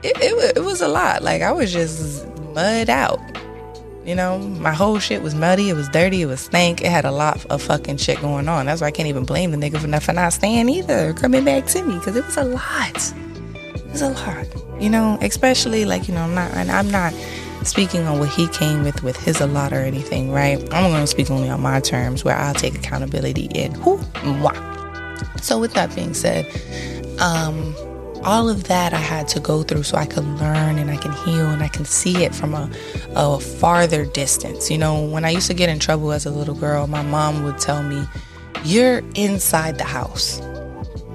it, 0.02 0.16
it, 0.16 0.56
it 0.56 0.64
was 0.64 0.80
a 0.80 0.88
lot. 0.88 1.22
Like, 1.22 1.42
I 1.42 1.52
was 1.52 1.72
just 1.72 2.26
mud 2.54 2.88
out. 2.88 3.20
You 4.04 4.16
know, 4.16 4.38
my 4.38 4.72
whole 4.72 4.98
shit 4.98 5.22
was 5.22 5.34
muddy, 5.34 5.70
it 5.70 5.74
was 5.74 5.88
dirty, 5.88 6.22
it 6.22 6.26
was 6.26 6.40
stank. 6.40 6.80
It 6.80 6.90
had 6.90 7.04
a 7.04 7.12
lot 7.12 7.44
of 7.46 7.62
fucking 7.62 7.98
shit 7.98 8.20
going 8.20 8.48
on. 8.48 8.66
That's 8.66 8.80
why 8.80 8.88
I 8.88 8.90
can't 8.90 9.08
even 9.08 9.24
blame 9.24 9.52
the 9.52 9.56
nigga 9.56 9.78
for 9.78 9.86
not, 9.86 10.02
for 10.02 10.12
not 10.12 10.32
staying 10.32 10.68
either, 10.68 11.12
coming 11.12 11.44
back 11.44 11.66
to 11.66 11.82
me, 11.82 11.94
because 11.94 12.16
it 12.16 12.26
was 12.26 12.36
a 12.36 12.44
lot. 12.44 13.14
It 13.54 13.90
was 13.92 14.02
a 14.02 14.10
lot. 14.10 14.46
You 14.80 14.90
know, 14.90 15.18
especially 15.22 15.84
like, 15.84 16.08
you 16.08 16.14
know, 16.14 16.22
I'm 16.22 16.34
not, 16.34 16.50
and 16.52 16.70
I'm 16.70 16.90
not 16.90 17.14
speaking 17.64 18.04
on 18.08 18.18
what 18.18 18.28
he 18.30 18.48
came 18.48 18.82
with 18.82 19.04
with 19.04 19.16
his 19.16 19.40
a 19.40 19.46
lot 19.46 19.72
or 19.72 19.80
anything, 19.80 20.32
right? 20.32 20.58
I'm 20.74 20.90
to 20.90 21.06
speak 21.06 21.30
only 21.30 21.48
on 21.48 21.60
my 21.60 21.78
terms 21.78 22.24
where 22.24 22.36
I'll 22.36 22.54
take 22.54 22.74
accountability 22.74 23.48
in 23.54 23.72
who, 23.74 24.00
moi. 24.24 24.52
So 25.40 25.60
with 25.60 25.74
that 25.74 25.94
being 25.94 26.14
said, 26.14 26.44
um, 27.20 27.74
all 28.24 28.48
of 28.48 28.64
that 28.64 28.92
I 28.92 28.98
had 28.98 29.28
to 29.28 29.40
go 29.40 29.62
through 29.62 29.82
so 29.82 29.96
I 29.96 30.06
could 30.06 30.24
learn 30.24 30.78
and 30.78 30.90
I 30.90 30.96
can 30.96 31.12
heal 31.24 31.46
and 31.46 31.62
I 31.62 31.68
can 31.68 31.85
see 31.85 32.24
it 32.24 32.35
from 32.35 32.54
a, 32.54 32.70
a 33.14 33.40
farther 33.40 34.04
distance. 34.04 34.70
You 34.70 34.78
know, 34.78 35.04
when 35.04 35.24
I 35.24 35.30
used 35.30 35.48
to 35.48 35.54
get 35.54 35.68
in 35.68 35.78
trouble 35.78 36.12
as 36.12 36.26
a 36.26 36.30
little 36.30 36.54
girl, 36.54 36.87
my 36.87 37.02
mom 37.02 37.42
would 37.42 37.58
tell 37.58 37.82
me, 37.82 38.04
You're 38.64 39.02
inside 39.14 39.78
the 39.78 39.85
house. 39.85 40.40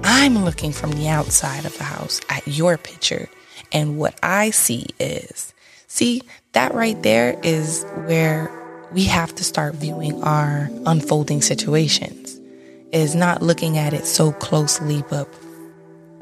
I'm 0.04 0.44
looking 0.44 0.72
from 0.72 0.92
the 0.92 1.08
outside 1.08 1.64
of 1.64 1.76
the 1.78 1.84
house 1.84 2.20
at 2.28 2.46
your 2.46 2.76
picture. 2.76 3.28
And 3.72 3.98
what 3.98 4.18
I 4.22 4.50
see 4.50 4.86
is, 4.98 5.52
see, 5.86 6.22
that 6.52 6.74
right 6.74 7.00
there 7.02 7.38
is 7.42 7.84
where 8.06 8.50
we 8.92 9.04
have 9.04 9.34
to 9.34 9.44
start 9.44 9.74
viewing 9.74 10.22
our 10.22 10.70
unfolding 10.86 11.42
situations, 11.42 12.40
is 12.92 13.14
not 13.14 13.42
looking 13.42 13.76
at 13.76 13.92
it 13.92 14.06
so 14.06 14.32
closely, 14.32 15.04
but 15.10 15.28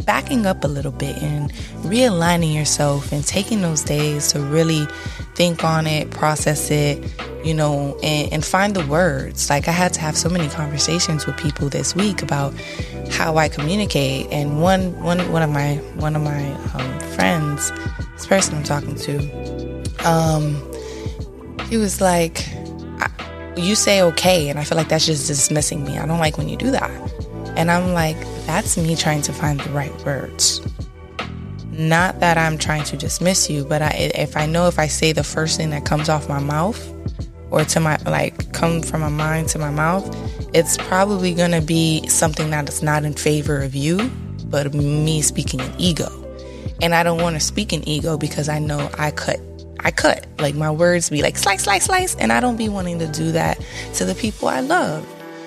backing 0.05 0.47
up 0.47 0.65
a 0.65 0.69
little 0.69 0.93
bit 0.93 1.21
and 1.23 1.53
realigning 1.83 2.55
yourself 2.55 3.13
and 3.13 3.27
taking 3.27 3.63
those 3.63 3.83
days 3.83 4.33
to 4.33 4.41
really 4.41 4.87
think 5.35 5.65
on 5.65 5.87
it, 5.87 6.11
process 6.11 6.71
it, 6.71 7.03
you 7.45 7.55
know, 7.55 7.99
and, 8.03 8.33
and, 8.33 8.45
find 8.45 8.75
the 8.75 8.87
words. 8.87 9.51
Like 9.51 9.69
I 9.69 9.73
had 9.73 9.93
to 9.95 10.01
have 10.01 10.17
so 10.17 10.29
many 10.29 10.49
conversations 10.49 11.27
with 11.27 11.37
people 11.37 11.69
this 11.69 11.95
week 11.95 12.23
about 12.23 12.55
how 13.11 13.37
I 13.37 13.49
communicate. 13.49 14.27
And 14.31 14.61
one 14.61 15.01
one 15.03 15.21
one 15.33 15.43
of 15.43 15.51
my 15.51 15.77
one 15.97 16.17
of 16.17 16.23
my 16.23 16.53
um, 16.75 17.01
friends, 17.17 17.71
this 18.15 18.27
person 18.27 18.57
I'm 18.57 18.65
talking 18.65 18.95
to, 18.95 20.09
um, 20.09 20.63
he 21.69 21.77
was 21.77 22.01
like, 22.01 22.47
"You 23.57 23.75
say 23.75 24.03
okay," 24.03 24.49
and 24.49 24.59
I 24.59 24.65
feel 24.65 24.77
like 24.77 24.89
that's 24.89 25.07
just 25.07 25.27
dismissing 25.27 25.85
me. 25.85 25.99
I 25.99 26.07
don't 26.07 26.19
like 26.19 26.39
when 26.39 26.49
you 26.49 26.57
do 26.57 26.71
that. 26.71 26.91
And 27.57 27.71
I'm 27.71 27.93
like, 27.93 28.17
that's 28.47 28.77
me 28.77 28.97
trying 28.97 29.23
to 29.23 29.33
find 29.33 29.61
the 29.61 29.71
right 29.71 29.93
words. 30.05 30.61
Not 31.73 32.21
that 32.21 32.39
I'm 32.39 32.57
trying 32.57 32.85
to 32.85 32.97
dismiss 32.97 33.51
you, 33.51 33.65
but 33.65 33.83
I, 33.83 34.11
if 34.15 34.37
I 34.37 34.47
know 34.47 34.67
if 34.69 34.79
I 34.79 34.87
say 34.87 35.13
the 35.13 35.25
first 35.25 35.57
thing 35.59 35.71
that 35.71 35.85
comes 35.85 36.09
off 36.09 36.29
my 36.29 36.39
mouth 36.39 36.81
or 37.51 37.65
to 37.65 37.81
my, 37.81 37.97
like, 38.07 38.53
come 38.53 38.81
from 38.83 39.03
my 39.03 39.09
mind 39.09 39.49
to 39.51 39.59
my 39.59 39.71
mouth, 39.71 40.05
it's 40.55 40.77
probably 40.79 41.35
gonna 41.35 41.61
be 41.61 42.07
something 42.09 42.51
that 42.51 42.69
is 42.69 42.83
not 42.83 43.05
in 43.05 43.13
favor 43.13 43.63
of 43.63 43.75
you, 43.75 44.11
but 44.47 44.73
me 44.73 45.21
speaking 45.21 45.61
in 45.61 45.73
ego. 45.77 46.09
And 46.81 46.95
I 46.95 47.03
don't 47.03 47.21
want 47.21 47.37
to 47.37 47.41
speak 47.41 47.73
in 47.73 47.87
ego 47.89 48.17
because 48.17 48.49
I 48.49 48.59
know 48.59 48.91
I 48.99 49.11
cut 49.11 49.41
I 49.87 49.93
cut. 49.93 50.27
Like 50.41 50.57
my 50.57 50.71
words 50.71 51.11
be 51.11 51.23
like 51.23 51.37
slice, 51.37 51.63
slice, 51.63 51.85
slice. 51.85 52.17
And 52.17 52.33
I 52.33 52.41
don't 52.41 52.57
be 52.57 52.69
wanting 52.69 52.99
to 52.99 53.07
do 53.07 53.31
that 53.33 53.61
to 53.95 54.05
the 54.05 54.17
people 54.17 54.49
I 54.49 54.59
love. 54.59 55.07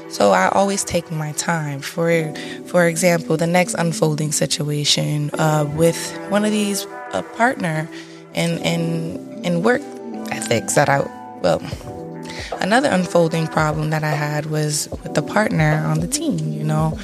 So 0.10 0.32
I 0.32 0.50
always 0.50 0.84
take 0.84 1.12
my 1.12 1.32
time. 1.34 1.82
For 1.82 2.34
for 2.66 2.88
example, 2.88 3.38
the 3.38 3.48
next 3.48 3.76
unfolding 3.76 4.32
situation 4.32 5.30
uh, 5.34 5.70
with 5.76 5.98
one 6.30 6.46
of 6.46 6.52
these 6.52 6.86
a 7.14 7.24
partner 7.24 7.88
and 8.36 8.60
and 8.62 9.46
and 9.46 9.64
work 9.64 9.82
ethics 10.32 10.76
that 10.76 10.90
I 10.90 11.00
well 11.42 11.62
another 12.60 12.90
unfolding 12.90 13.48
problem 13.48 13.90
that 13.90 14.04
I 14.04 14.12
had 14.12 14.48
was 14.48 14.90
with 15.04 15.14
the 15.14 15.22
partner 15.22 15.84
on 15.86 16.00
the 16.00 16.08
team. 16.08 16.52
You 16.52 16.64
know, 16.64 17.00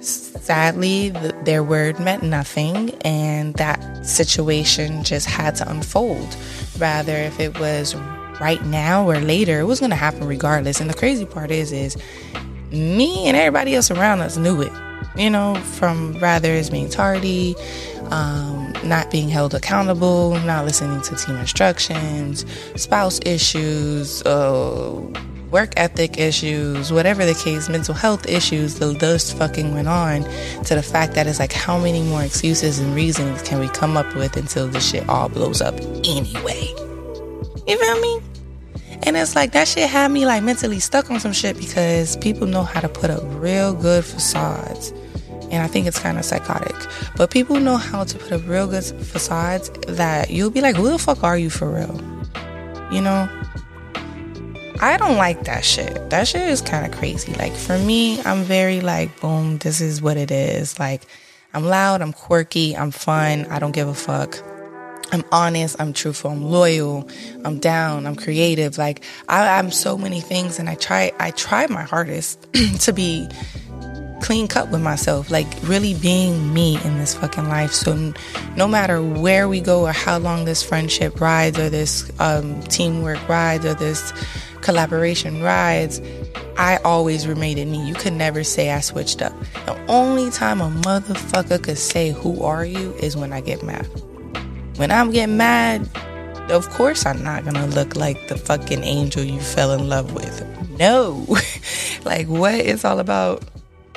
sadly, 0.00 1.10
the, 1.10 1.34
their 1.44 1.62
word 1.62 1.98
meant 2.00 2.22
nothing, 2.22 2.90
and 3.02 3.54
that 3.54 4.06
situation 4.06 5.04
just 5.04 5.26
had 5.26 5.56
to 5.56 5.70
unfold. 5.70 6.36
Rather, 6.78 7.16
if 7.16 7.38
it 7.40 7.58
was 7.58 7.94
right 8.42 8.64
now 8.66 9.08
or 9.08 9.20
later, 9.20 9.60
it 9.60 9.64
was 9.64 9.78
going 9.78 9.90
to 9.90 9.96
happen 9.96 10.26
regardless. 10.26 10.80
And 10.80 10.90
the 10.90 10.94
crazy 10.94 11.24
part 11.24 11.52
is, 11.52 11.70
is 11.70 11.96
me 12.72 13.28
and 13.28 13.36
everybody 13.36 13.76
else 13.76 13.90
around 13.90 14.20
us 14.20 14.36
knew 14.36 14.60
it. 14.60 14.72
You 15.14 15.30
know, 15.30 15.54
from 15.54 16.14
rather 16.14 16.50
as 16.50 16.68
being 16.70 16.88
tardy, 16.88 17.54
um, 18.10 18.72
not 18.82 19.10
being 19.10 19.28
held 19.28 19.54
accountable, 19.54 20.38
not 20.40 20.64
listening 20.64 21.02
to 21.02 21.14
team 21.14 21.36
instructions, 21.36 22.44
spouse 22.76 23.20
issues, 23.24 24.22
uh, 24.22 25.00
work 25.50 25.74
ethic 25.76 26.18
issues, 26.18 26.90
whatever 26.90 27.24
the 27.26 27.34
case, 27.34 27.68
mental 27.68 27.94
health 27.94 28.26
issues, 28.26 28.78
the 28.78 28.86
list 28.86 29.36
fucking 29.36 29.74
went 29.74 29.86
on 29.86 30.22
to 30.64 30.74
the 30.74 30.82
fact 30.82 31.14
that 31.14 31.26
it's 31.26 31.38
like, 31.38 31.52
how 31.52 31.78
many 31.78 32.02
more 32.02 32.22
excuses 32.22 32.78
and 32.78 32.94
reasons 32.94 33.42
can 33.42 33.60
we 33.60 33.68
come 33.68 33.96
up 33.96 34.12
with 34.16 34.36
until 34.36 34.66
this 34.66 34.90
shit 34.90 35.06
all 35.08 35.28
blows 35.28 35.60
up 35.60 35.74
anyway? 36.04 36.74
You 37.68 37.78
feel 37.78 38.00
me? 38.00 38.31
And 39.04 39.16
it's 39.16 39.34
like 39.34 39.52
that 39.52 39.66
shit 39.66 39.88
had 39.88 40.10
me 40.10 40.26
like 40.26 40.42
mentally 40.42 40.78
stuck 40.78 41.10
on 41.10 41.18
some 41.18 41.32
shit 41.32 41.58
because 41.58 42.16
people 42.18 42.46
know 42.46 42.62
how 42.62 42.80
to 42.80 42.88
put 42.88 43.10
up 43.10 43.22
real 43.42 43.74
good 43.74 44.04
facades. 44.04 44.92
And 45.50 45.62
I 45.62 45.66
think 45.66 45.86
it's 45.86 45.98
kind 45.98 46.18
of 46.18 46.24
psychotic. 46.24 46.74
But 47.16 47.30
people 47.30 47.60
know 47.60 47.76
how 47.76 48.04
to 48.04 48.18
put 48.18 48.32
up 48.32 48.46
real 48.46 48.66
good 48.66 48.84
facades 48.84 49.70
that 49.88 50.30
you'll 50.30 50.50
be 50.50 50.60
like, 50.60 50.76
who 50.76 50.88
the 50.88 50.98
fuck 50.98 51.22
are 51.24 51.36
you 51.36 51.50
for 51.50 51.68
real? 51.68 52.00
You 52.92 53.00
know? 53.00 53.28
I 54.80 54.96
don't 54.96 55.16
like 55.16 55.44
that 55.44 55.64
shit. 55.64 56.10
That 56.10 56.26
shit 56.26 56.48
is 56.48 56.60
kind 56.60 56.86
of 56.86 56.98
crazy. 56.98 57.34
Like 57.34 57.52
for 57.52 57.78
me, 57.78 58.20
I'm 58.22 58.42
very 58.42 58.80
like, 58.80 59.20
boom, 59.20 59.58
this 59.58 59.80
is 59.80 60.00
what 60.00 60.16
it 60.16 60.30
is. 60.30 60.78
Like 60.78 61.02
I'm 61.54 61.64
loud, 61.64 62.02
I'm 62.02 62.12
quirky, 62.12 62.76
I'm 62.76 62.90
fun, 62.90 63.46
I 63.46 63.58
don't 63.58 63.72
give 63.72 63.88
a 63.88 63.94
fuck. 63.94 64.42
I'm 65.12 65.24
honest, 65.30 65.76
I'm 65.78 65.92
truthful, 65.92 66.30
I'm 66.30 66.42
loyal, 66.42 67.08
I'm 67.44 67.58
down, 67.58 68.06
I'm 68.06 68.16
creative. 68.16 68.78
Like 68.78 69.04
I, 69.28 69.58
am 69.58 69.70
so 69.70 69.98
many 69.98 70.20
things, 70.20 70.58
and 70.58 70.70
I 70.70 70.74
try, 70.74 71.12
I 71.20 71.30
try 71.32 71.66
my 71.66 71.82
hardest 71.82 72.46
to 72.80 72.92
be 72.92 73.28
clean 74.22 74.48
cut 74.48 74.70
with 74.70 74.80
myself, 74.80 75.30
like 75.30 75.46
really 75.64 75.94
being 75.94 76.54
me 76.54 76.76
in 76.84 76.96
this 76.96 77.14
fucking 77.14 77.48
life. 77.48 77.72
So 77.72 78.14
no 78.56 78.66
matter 78.66 79.02
where 79.02 79.48
we 79.48 79.60
go 79.60 79.82
or 79.82 79.92
how 79.92 80.18
long 80.18 80.46
this 80.46 80.62
friendship 80.62 81.20
rides, 81.20 81.58
or 81.58 81.68
this 81.68 82.10
um, 82.18 82.62
teamwork 82.62 83.28
rides, 83.28 83.66
or 83.66 83.74
this 83.74 84.14
collaboration 84.62 85.42
rides, 85.42 86.00
I 86.56 86.76
always 86.78 87.26
remained 87.26 87.70
me. 87.70 87.86
You 87.86 87.94
could 87.94 88.12
never 88.14 88.44
say 88.44 88.70
I 88.70 88.80
switched 88.80 89.20
up. 89.20 89.32
The 89.66 89.78
only 89.88 90.30
time 90.30 90.60
a 90.60 90.70
motherfucker 90.70 91.62
could 91.62 91.78
say, 91.78 92.12
Who 92.12 92.42
are 92.42 92.64
you? 92.64 92.94
is 92.94 93.16
when 93.16 93.32
I 93.32 93.40
get 93.42 93.62
mad. 93.62 93.86
When 94.76 94.90
I'm 94.90 95.10
getting 95.10 95.36
mad, 95.36 95.88
of 96.50 96.68
course 96.70 97.04
I'm 97.04 97.22
not 97.22 97.44
gonna 97.44 97.66
look 97.66 97.94
like 97.94 98.28
the 98.28 98.36
fucking 98.36 98.82
angel 98.82 99.22
you 99.22 99.40
fell 99.40 99.72
in 99.72 99.88
love 99.88 100.14
with. 100.14 100.46
No. 100.78 101.26
like, 102.04 102.26
what 102.26 102.54
it's 102.54 102.84
all 102.84 102.98
about. 102.98 103.44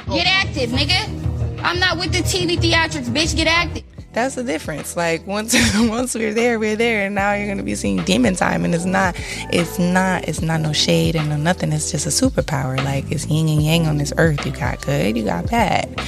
Get 0.07 0.27
active, 0.27 0.71
nigga. 0.71 1.61
I'm 1.63 1.79
not 1.79 1.97
with 1.97 2.11
the 2.11 2.19
TV 2.19 2.57
theatrics, 2.57 3.05
bitch. 3.05 3.35
Get 3.35 3.47
active. 3.47 3.83
That's 4.11 4.35
the 4.35 4.43
difference. 4.43 4.95
Like 4.95 5.25
once 5.25 5.55
once 5.77 6.13
we're 6.13 6.33
there, 6.33 6.59
we're 6.59 6.75
there, 6.75 7.05
and 7.05 7.15
now 7.15 7.33
you're 7.33 7.47
gonna 7.47 7.63
be 7.63 7.75
seeing 7.75 8.03
demon 8.03 8.35
time, 8.35 8.65
and 8.65 8.75
it's 8.75 8.85
not, 8.85 9.15
it's 9.51 9.79
not, 9.79 10.27
it's 10.27 10.41
not 10.41 10.59
no 10.61 10.73
shade 10.73 11.15
and 11.15 11.29
no 11.29 11.37
nothing. 11.37 11.71
It's 11.71 11.91
just 11.91 12.05
a 12.05 12.09
superpower. 12.09 12.77
Like 12.83 13.09
it's 13.11 13.25
yin 13.27 13.47
and 13.47 13.63
yang 13.63 13.87
on 13.87 13.97
this 13.97 14.13
earth. 14.17 14.45
You 14.45 14.51
got 14.51 14.85
good, 14.85 15.17
you 15.17 15.23
got 15.23 15.49
bad 15.49 16.01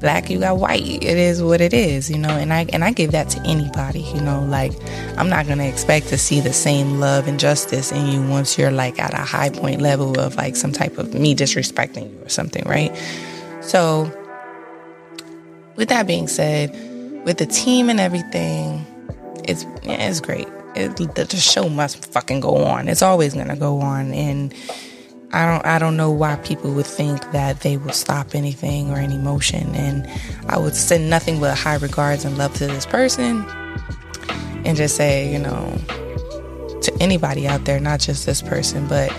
black 0.00 0.28
you 0.30 0.38
got 0.38 0.58
white. 0.58 0.82
It 0.82 1.16
is 1.16 1.42
what 1.42 1.60
it 1.60 1.72
is 1.72 2.10
you 2.10 2.18
know 2.18 2.30
and 2.30 2.52
i 2.52 2.66
and 2.72 2.84
i 2.84 2.92
give 2.92 3.12
that 3.12 3.28
to 3.30 3.40
anybody 3.42 4.00
you 4.00 4.20
know 4.20 4.44
like 4.44 4.72
i'm 5.16 5.28
not 5.28 5.46
gonna 5.46 5.64
expect 5.64 6.08
to 6.08 6.18
see 6.18 6.40
the 6.40 6.52
same 6.52 7.00
love 7.00 7.26
and 7.26 7.38
justice 7.40 7.92
in 7.92 8.06
you 8.06 8.28
once 8.28 8.58
you're 8.58 8.70
like 8.70 8.98
at 8.98 9.14
a 9.14 9.18
high 9.22 9.50
point 9.50 9.80
level 9.80 10.18
of 10.18 10.36
like 10.36 10.56
some 10.56 10.72
type 10.72 10.98
of 10.98 11.14
me 11.14 11.34
disrespecting 11.34 12.12
you 12.12 12.24
or 12.24 12.28
something 12.28 12.62
right? 12.66 12.94
So 13.62 14.10
with 15.76 15.88
that 15.88 16.06
being 16.06 16.28
said 16.28 16.70
with 17.24 17.38
the 17.38 17.46
team 17.46 17.88
and 17.90 17.98
everything 17.98 18.86
it's 19.48 19.64
yeah, 19.82 20.08
it's 20.08 20.20
great. 20.20 20.48
It, 20.74 21.14
the 21.14 21.26
show 21.36 21.68
must 21.68 22.04
fucking 22.12 22.40
go 22.40 22.56
on. 22.64 22.88
It's 22.88 23.02
always 23.02 23.34
gonna 23.34 23.56
go 23.56 23.80
on 23.80 24.12
and 24.12 24.52
I 25.32 25.44
don't 25.46 25.66
I 25.66 25.78
don't 25.78 25.96
know 25.96 26.10
why 26.10 26.36
people 26.36 26.72
would 26.72 26.86
think 26.86 27.32
that 27.32 27.60
they 27.60 27.76
will 27.76 27.92
stop 27.92 28.34
anything 28.34 28.90
or 28.90 28.96
any 28.96 29.18
motion 29.18 29.74
and 29.74 30.08
I 30.48 30.58
would 30.58 30.74
send 30.74 31.10
nothing 31.10 31.40
but 31.40 31.58
high 31.58 31.76
regards 31.76 32.24
and 32.24 32.38
love 32.38 32.54
to 32.54 32.66
this 32.66 32.86
person 32.86 33.44
and 34.64 34.76
just 34.76 34.96
say, 34.96 35.32
you 35.32 35.38
know, 35.38 35.76
to 36.82 36.96
anybody 37.00 37.46
out 37.46 37.64
there, 37.64 37.80
not 37.80 38.00
just 38.00 38.26
this 38.26 38.42
person, 38.42 38.86
but 38.88 39.12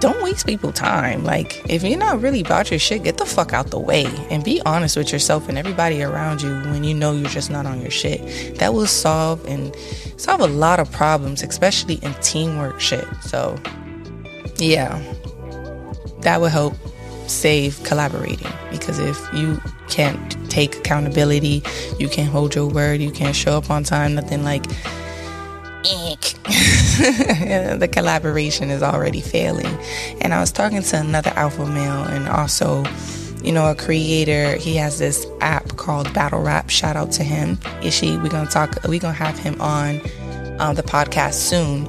don't 0.00 0.22
waste 0.22 0.46
people 0.46 0.72
time. 0.72 1.24
Like 1.24 1.62
if 1.68 1.82
you're 1.82 1.98
not 1.98 2.20
really 2.20 2.40
about 2.40 2.70
your 2.70 2.78
shit, 2.78 3.02
get 3.02 3.18
the 3.18 3.26
fuck 3.26 3.52
out 3.52 3.70
the 3.70 3.78
way 3.78 4.06
and 4.30 4.44
be 4.44 4.60
honest 4.66 4.96
with 4.96 5.12
yourself 5.12 5.48
and 5.48 5.58
everybody 5.58 6.02
around 6.02 6.42
you 6.42 6.50
when 6.70 6.84
you 6.84 6.94
know 6.94 7.12
you're 7.12 7.28
just 7.28 7.50
not 7.50 7.66
on 7.66 7.80
your 7.80 7.90
shit. 7.90 8.58
That 8.58 8.74
will 8.74 8.86
solve 8.86 9.44
and 9.46 9.74
solve 10.16 10.40
a 10.40 10.46
lot 10.46 10.78
of 10.80 10.90
problems, 10.92 11.42
especially 11.42 11.94
in 11.96 12.14
teamwork 12.14 12.80
shit. 12.80 13.06
So 13.22 13.58
yeah, 14.58 15.02
that 16.22 16.40
will 16.40 16.48
help 16.48 16.74
save 17.26 17.82
collaborating 17.84 18.50
because 18.70 18.98
if 18.98 19.18
you 19.34 19.60
can't 19.88 20.50
take 20.50 20.76
accountability, 20.76 21.62
you 21.98 22.08
can't 22.08 22.30
hold 22.30 22.54
your 22.54 22.66
word, 22.66 23.00
you 23.00 23.10
can't 23.10 23.36
show 23.36 23.56
up 23.56 23.70
on 23.70 23.84
time, 23.84 24.14
nothing 24.14 24.42
like 24.44 24.64
the 27.78 27.88
collaboration 27.90 28.70
is 28.70 28.82
already 28.82 29.20
failing. 29.20 29.78
And 30.20 30.32
I 30.32 30.40
was 30.40 30.52
talking 30.52 30.82
to 30.82 31.00
another 31.00 31.32
alpha 31.34 31.66
male 31.66 32.04
and 32.04 32.28
also, 32.28 32.84
you 33.42 33.52
know, 33.52 33.70
a 33.70 33.74
creator. 33.74 34.56
He 34.56 34.76
has 34.76 34.98
this 34.98 35.26
app 35.40 35.76
called 35.76 36.12
Battle 36.14 36.40
Rap. 36.40 36.70
Shout 36.70 36.96
out 36.96 37.10
to 37.12 37.24
him. 37.24 37.58
Ishi, 37.82 38.16
we're 38.18 38.28
gonna 38.28 38.48
talk. 38.48 38.76
We're 38.86 39.00
gonna 39.00 39.14
have 39.14 39.38
him 39.38 39.60
on 39.60 40.00
um, 40.60 40.76
the 40.76 40.82
podcast 40.82 41.34
soon 41.34 41.86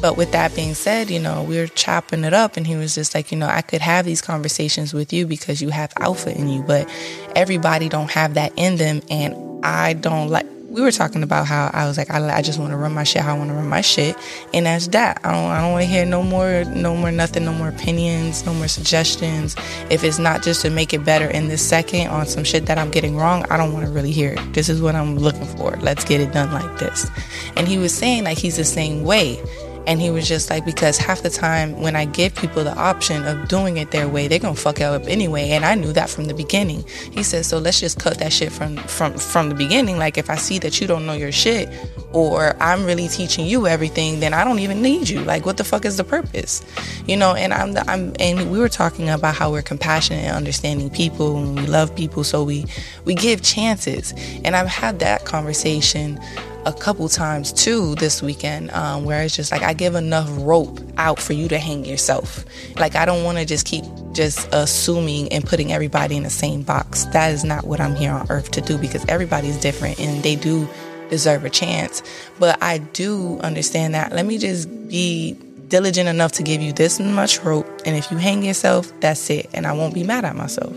but 0.00 0.16
with 0.16 0.32
that 0.32 0.54
being 0.54 0.74
said, 0.74 1.10
you 1.10 1.20
know, 1.20 1.42
we 1.42 1.58
were 1.58 1.66
chopping 1.66 2.24
it 2.24 2.34
up 2.34 2.56
and 2.56 2.66
he 2.66 2.76
was 2.76 2.94
just 2.94 3.14
like, 3.14 3.32
you 3.32 3.38
know, 3.38 3.46
I 3.46 3.62
could 3.62 3.80
have 3.80 4.04
these 4.04 4.20
conversations 4.20 4.92
with 4.92 5.12
you 5.12 5.26
because 5.26 5.62
you 5.62 5.70
have 5.70 5.92
alpha 5.98 6.36
in 6.36 6.48
you, 6.48 6.62
but 6.62 6.88
everybody 7.34 7.88
don't 7.88 8.10
have 8.10 8.34
that 8.34 8.52
in 8.56 8.76
them. 8.76 9.00
And 9.10 9.64
I 9.64 9.94
don't 9.94 10.28
like, 10.28 10.46
we 10.74 10.82
were 10.82 10.90
talking 10.90 11.22
about 11.22 11.46
how 11.46 11.70
I 11.72 11.86
was 11.86 11.96
like, 11.96 12.10
I, 12.10 12.38
I 12.38 12.42
just 12.42 12.58
want 12.58 12.72
to 12.72 12.76
run 12.76 12.92
my 12.92 13.04
shit 13.04 13.22
how 13.22 13.36
I 13.36 13.38
want 13.38 13.50
to 13.50 13.54
run 13.54 13.68
my 13.68 13.80
shit, 13.80 14.16
and 14.52 14.66
that's 14.66 14.88
that. 14.88 15.20
I 15.22 15.30
don't, 15.30 15.50
I 15.52 15.60
don't 15.60 15.70
want 15.70 15.82
to 15.84 15.88
hear 15.88 16.04
no 16.04 16.20
more, 16.20 16.64
no 16.64 16.96
more 16.96 17.12
nothing, 17.12 17.44
no 17.44 17.52
more 17.52 17.68
opinions, 17.68 18.44
no 18.44 18.52
more 18.52 18.66
suggestions. 18.66 19.54
If 19.88 20.02
it's 20.02 20.18
not 20.18 20.42
just 20.42 20.62
to 20.62 20.70
make 20.70 20.92
it 20.92 21.04
better 21.04 21.28
in 21.28 21.46
this 21.46 21.62
second 21.62 22.08
on 22.08 22.26
some 22.26 22.42
shit 22.42 22.66
that 22.66 22.76
I'm 22.76 22.90
getting 22.90 23.16
wrong, 23.16 23.44
I 23.50 23.56
don't 23.56 23.72
want 23.72 23.86
to 23.86 23.92
really 23.92 24.10
hear 24.10 24.32
it. 24.32 24.52
This 24.52 24.68
is 24.68 24.82
what 24.82 24.96
I'm 24.96 25.16
looking 25.16 25.46
for. 25.46 25.76
Let's 25.76 26.04
get 26.04 26.20
it 26.20 26.32
done 26.32 26.52
like 26.52 26.78
this. 26.80 27.08
And 27.56 27.68
he 27.68 27.78
was 27.78 27.94
saying 27.94 28.24
like 28.24 28.38
he's 28.38 28.56
the 28.56 28.64
same 28.64 29.04
way. 29.04 29.40
And 29.86 30.00
he 30.00 30.10
was 30.10 30.26
just 30.26 30.50
like, 30.50 30.64
because 30.64 30.96
half 30.98 31.22
the 31.22 31.30
time 31.30 31.80
when 31.80 31.94
I 31.96 32.04
give 32.06 32.34
people 32.34 32.64
the 32.64 32.76
option 32.76 33.24
of 33.26 33.48
doing 33.48 33.76
it 33.76 33.90
their 33.90 34.08
way, 34.08 34.28
they're 34.28 34.38
gonna 34.38 34.54
fuck 34.54 34.80
it 34.80 34.84
up 34.84 35.06
anyway. 35.06 35.50
And 35.50 35.64
I 35.64 35.74
knew 35.74 35.92
that 35.92 36.08
from 36.08 36.24
the 36.24 36.34
beginning. 36.34 36.84
He 37.12 37.22
said, 37.22 37.44
so 37.44 37.58
let's 37.58 37.80
just 37.80 37.98
cut 37.98 38.18
that 38.18 38.32
shit 38.32 38.52
from 38.52 38.76
from 38.76 39.18
from 39.18 39.50
the 39.50 39.54
beginning. 39.54 39.98
Like 39.98 40.16
if 40.16 40.30
I 40.30 40.36
see 40.36 40.58
that 40.60 40.80
you 40.80 40.86
don't 40.86 41.06
know 41.06 41.12
your 41.12 41.32
shit, 41.32 41.68
or 42.12 42.56
I'm 42.62 42.84
really 42.84 43.08
teaching 43.08 43.46
you 43.46 43.66
everything, 43.66 44.20
then 44.20 44.32
I 44.32 44.44
don't 44.44 44.60
even 44.60 44.80
need 44.80 45.08
you. 45.08 45.20
Like 45.20 45.44
what 45.44 45.56
the 45.56 45.64
fuck 45.64 45.84
is 45.84 45.96
the 45.96 46.04
purpose? 46.04 46.62
You 47.06 47.16
know? 47.16 47.34
And 47.34 47.52
I'm 47.52 47.72
the, 47.72 47.90
I'm 47.90 48.14
and 48.18 48.50
we 48.50 48.58
were 48.58 48.68
talking 48.68 49.10
about 49.10 49.34
how 49.34 49.50
we're 49.50 49.62
compassionate 49.62 50.24
and 50.24 50.36
understanding 50.36 50.90
people, 50.90 51.36
and 51.36 51.56
we 51.56 51.66
love 51.66 51.94
people, 51.94 52.24
so 52.24 52.44
we 52.44 52.66
we 53.04 53.14
give 53.14 53.42
chances. 53.42 54.14
And 54.44 54.56
I've 54.56 54.68
had 54.68 55.00
that 55.00 55.24
conversation 55.24 56.18
a 56.66 56.72
couple 56.72 57.08
times 57.08 57.52
too 57.52 57.94
this 57.96 58.22
weekend 58.22 58.70
um, 58.70 59.04
where 59.04 59.22
it's 59.22 59.36
just 59.36 59.52
like 59.52 59.62
I 59.62 59.74
give 59.74 59.94
enough 59.94 60.28
rope 60.38 60.80
out 60.96 61.20
for 61.20 61.32
you 61.32 61.48
to 61.48 61.58
hang 61.58 61.84
yourself. 61.84 62.44
Like 62.76 62.96
I 62.96 63.04
don't 63.04 63.24
want 63.24 63.38
to 63.38 63.44
just 63.44 63.66
keep 63.66 63.84
just 64.12 64.48
assuming 64.52 65.32
and 65.32 65.44
putting 65.44 65.72
everybody 65.72 66.16
in 66.16 66.22
the 66.22 66.30
same 66.30 66.62
box. 66.62 67.04
That 67.06 67.32
is 67.32 67.44
not 67.44 67.64
what 67.66 67.80
I'm 67.80 67.94
here 67.94 68.12
on 68.12 68.26
earth 68.30 68.50
to 68.52 68.60
do 68.60 68.78
because 68.78 69.04
everybody's 69.08 69.56
different 69.58 69.98
and 70.00 70.22
they 70.22 70.36
do 70.36 70.68
deserve 71.10 71.44
a 71.44 71.50
chance. 71.50 72.02
But 72.38 72.62
I 72.62 72.78
do 72.78 73.38
understand 73.40 73.94
that. 73.94 74.12
Let 74.12 74.26
me 74.26 74.38
just 74.38 74.68
be 74.88 75.36
diligent 75.68 76.08
enough 76.08 76.32
to 76.32 76.42
give 76.42 76.60
you 76.60 76.72
this 76.72 77.00
much 77.00 77.40
rope. 77.40 77.66
And 77.84 77.96
if 77.96 78.10
you 78.10 78.16
hang 78.16 78.42
yourself, 78.42 78.92
that's 79.00 79.28
it. 79.30 79.50
And 79.52 79.66
I 79.66 79.72
won't 79.72 79.94
be 79.94 80.04
mad 80.04 80.24
at 80.24 80.36
myself. 80.36 80.76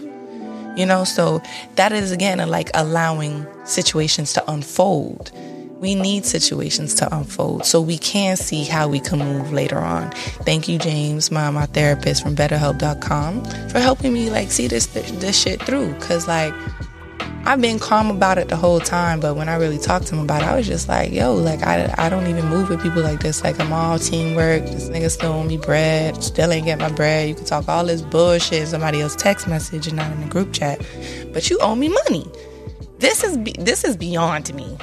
You 0.75 0.85
know, 0.85 1.05
so 1.05 1.41
that 1.75 1.91
is 1.91 2.11
again 2.11 2.37
like 2.49 2.69
allowing 2.75 3.47
situations 3.65 4.33
to 4.33 4.51
unfold. 4.51 5.31
We 5.79 5.93
need 5.93 6.25
situations 6.25 6.95
to 6.95 7.15
unfold 7.15 7.65
so 7.65 7.79
we 7.79 7.99
can 7.99 8.35
see 8.35 8.63
how 8.63 8.87
we 8.87 8.99
can 8.99 9.19
move 9.19 9.53
later 9.53 9.77
on. 9.77 10.11
Thank 10.41 10.67
you, 10.67 10.79
James, 10.79 11.29
my, 11.29 11.51
my 11.51 11.67
therapist 11.67 12.23
from 12.23 12.35
BetterHelp.com, 12.35 13.45
for 13.69 13.79
helping 13.79 14.11
me 14.11 14.31
like 14.31 14.51
see 14.51 14.67
this 14.67 14.87
this 14.87 15.39
shit 15.39 15.61
through. 15.61 15.93
Cause 15.99 16.27
like 16.27 16.53
I've 17.47 17.61
been 17.61 17.79
calm 17.79 18.09
about 18.09 18.39
it 18.39 18.49
the 18.49 18.57
whole 18.57 18.79
time, 18.79 19.19
but 19.19 19.35
when 19.35 19.47
I 19.47 19.55
really 19.55 19.77
talked 19.77 20.07
to 20.07 20.15
him 20.15 20.21
about 20.21 20.41
it, 20.41 20.47
I 20.49 20.57
was 20.57 20.67
just 20.67 20.89
like, 20.89 21.13
yo, 21.13 21.33
like 21.33 21.63
I, 21.63 21.93
I 21.97 22.09
don't 22.09 22.27
even 22.27 22.45
move 22.47 22.69
with 22.69 22.81
people 22.81 23.03
like 23.03 23.21
this. 23.21 23.43
Like 23.43 23.59
I'm 23.59 23.71
all 23.71 23.99
teamwork. 23.99 24.63
This 24.63 24.89
nigga 24.89 25.09
still 25.11 25.31
owe 25.31 25.43
me 25.43 25.57
bread, 25.57 26.21
still 26.23 26.51
ain't 26.51 26.65
get 26.65 26.79
my 26.79 26.91
bread. 26.91 27.29
You 27.29 27.35
can 27.35 27.45
talk 27.45 27.69
all 27.69 27.85
this 27.85 28.01
bullshit, 28.01 28.67
somebody 28.67 28.99
else 28.99 29.15
text 29.15 29.47
message 29.47 29.87
and 29.87 29.95
not 29.95 30.11
in 30.11 30.21
the 30.21 30.27
group 30.27 30.51
chat, 30.51 30.81
but 31.31 31.49
you 31.49 31.59
owe 31.61 31.75
me 31.75 31.87
money. 31.87 32.25
This 32.97 33.23
is 33.23 33.37
this 33.59 33.83
is 33.83 33.95
beyond 33.95 34.53
me. 34.55 34.75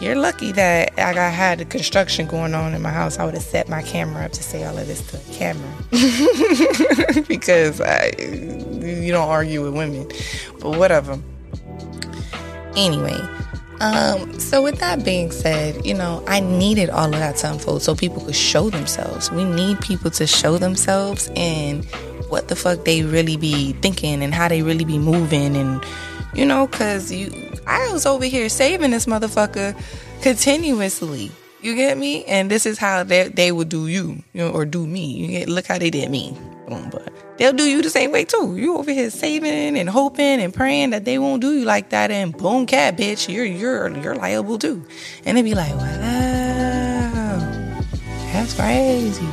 You're 0.00 0.16
lucky 0.16 0.50
that 0.52 0.92
I 0.98 1.12
got 1.12 1.30
had 1.30 1.58
the 1.58 1.66
construction 1.66 2.26
going 2.26 2.54
on 2.54 2.72
in 2.72 2.80
my 2.80 2.90
house. 2.90 3.18
I 3.18 3.24
would 3.26 3.34
have 3.34 3.42
set 3.42 3.68
my 3.68 3.82
camera 3.82 4.24
up 4.24 4.32
to 4.32 4.42
say 4.42 4.64
all 4.64 4.78
of 4.78 4.86
this 4.86 5.02
to 5.10 5.18
the 5.18 5.32
camera 5.34 7.22
because 7.28 7.82
I, 7.82 8.12
you 8.18 9.12
don't 9.12 9.28
argue 9.28 9.62
with 9.62 9.74
women. 9.74 10.08
But 10.58 10.78
whatever. 10.78 11.18
Anyway, 12.76 13.20
um, 13.80 14.40
so 14.40 14.62
with 14.62 14.78
that 14.78 15.04
being 15.04 15.30
said, 15.32 15.84
you 15.84 15.92
know, 15.92 16.24
I 16.26 16.40
needed 16.40 16.88
all 16.88 17.06
of 17.06 17.20
that 17.20 17.36
to 17.36 17.52
unfold 17.52 17.82
so 17.82 17.94
people 17.94 18.24
could 18.24 18.36
show 18.36 18.70
themselves. 18.70 19.30
We 19.30 19.44
need 19.44 19.80
people 19.80 20.10
to 20.12 20.26
show 20.26 20.56
themselves 20.56 21.30
and 21.36 21.86
what 22.30 22.48
the 22.48 22.56
fuck 22.56 22.84
they 22.84 23.02
really 23.02 23.36
be 23.36 23.72
thinking 23.74 24.22
and 24.22 24.34
how 24.34 24.48
they 24.48 24.62
really 24.62 24.84
be 24.84 24.98
moving 24.98 25.56
and 25.56 25.84
you 26.34 26.46
know, 26.46 26.66
cause 26.68 27.10
you 27.10 27.30
I 27.66 27.92
was 27.92 28.06
over 28.06 28.24
here 28.24 28.48
saving 28.48 28.90
this 28.90 29.06
motherfucker 29.06 29.80
continuously. 30.22 31.30
You 31.62 31.74
get 31.74 31.98
me? 31.98 32.24
And 32.24 32.50
this 32.50 32.66
is 32.66 32.78
how 32.78 33.02
they 33.04 33.28
they 33.28 33.52
would 33.52 33.68
do 33.68 33.86
you, 33.86 34.22
you 34.32 34.44
know, 34.44 34.50
or 34.50 34.64
do 34.64 34.86
me. 34.86 35.12
You 35.12 35.28
get 35.28 35.48
look 35.48 35.66
how 35.66 35.78
they 35.78 35.90
did 35.90 36.10
me. 36.10 36.36
Boom, 36.66 36.88
but 36.90 37.12
they'll 37.36 37.52
do 37.52 37.64
you 37.64 37.82
the 37.82 37.90
same 37.90 38.12
way 38.12 38.24
too. 38.24 38.56
You 38.56 38.78
over 38.78 38.90
here 38.92 39.10
saving 39.10 39.76
and 39.76 39.88
hoping 39.88 40.40
and 40.40 40.54
praying 40.54 40.90
that 40.90 41.04
they 41.04 41.18
won't 41.18 41.42
do 41.42 41.52
you 41.52 41.64
like 41.64 41.90
that, 41.90 42.10
and 42.10 42.36
boom, 42.36 42.66
cat, 42.66 42.96
bitch, 42.96 43.32
you're 43.32 43.44
you're 43.44 43.88
you're 43.98 44.14
liable 44.14 44.58
too. 44.58 44.86
And 45.24 45.36
they'd 45.36 45.42
be 45.42 45.54
like, 45.54 45.74
wow, 45.74 47.40
that's 48.32 48.54
crazy. 48.54 49.26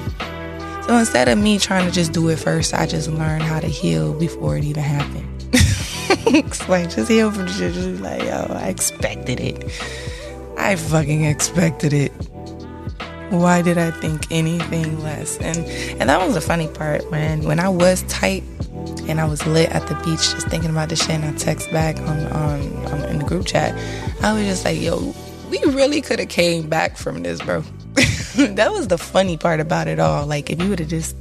So 0.88 0.98
instead 0.98 1.28
of 1.28 1.38
me 1.38 1.60
trying 1.60 1.86
to 1.86 1.92
just 1.92 2.14
do 2.14 2.30
it 2.30 2.40
first, 2.40 2.74
I 2.74 2.86
just 2.86 3.10
learned 3.10 3.44
how 3.44 3.60
to 3.60 3.68
heal 3.68 4.14
before 4.14 4.58
it 4.58 4.64
even 4.64 4.84
happened. 4.84 5.28
like 6.70 6.90
just 6.90 7.10
heal 7.10 7.30
from 7.30 7.48
shit. 7.48 7.74
Just 7.74 8.02
like, 8.02 8.24
yo, 8.24 8.48
I 8.50 8.70
expected 8.70 9.42
it. 9.42 9.66
I 10.58 10.78
fucking 10.78 11.26
expected 11.26 11.92
it. 11.92 12.12
Why 13.32 13.62
did 13.62 13.78
I 13.78 13.92
think 13.92 14.32
anything 14.32 15.04
less? 15.04 15.38
And 15.40 15.58
and 16.00 16.10
that 16.10 16.26
was 16.26 16.36
the 16.36 16.42
funny 16.42 16.70
part 16.70 17.10
when 17.12 17.44
when 17.44 17.60
I 17.60 17.68
was 17.68 18.04
tight 18.04 18.44
and 19.10 19.20
I 19.20 19.26
was 19.26 19.46
lit 19.46 19.70
at 19.72 19.86
the 19.88 19.96
beach 20.06 20.32
just 20.32 20.48
thinking 20.48 20.70
about 20.70 20.88
the 20.88 20.96
shit 20.96 21.10
and 21.10 21.26
I 21.26 21.34
text 21.34 21.70
back 21.70 21.98
on, 22.00 22.20
on, 22.28 22.86
on 22.86 23.10
in 23.10 23.20
the 23.20 23.26
group 23.26 23.46
chat. 23.46 23.78
I 24.24 24.32
was 24.32 24.46
just 24.46 24.64
like, 24.64 24.80
yo, 24.80 25.14
we 25.50 25.60
really 25.66 26.00
could 26.00 26.20
have 26.20 26.30
came 26.30 26.70
back 26.70 26.96
from 26.96 27.24
this, 27.24 27.42
bro. 27.42 27.64
that 28.56 28.72
was 28.72 28.88
the 28.88 29.00
funny 29.00 29.36
part 29.36 29.60
about 29.60 29.88
it 29.88 30.00
all. 30.00 30.28
Like 30.28 30.52
if 30.52 30.62
you 30.62 30.70
would 30.70 30.80
have 30.80 30.90
just 30.90 31.16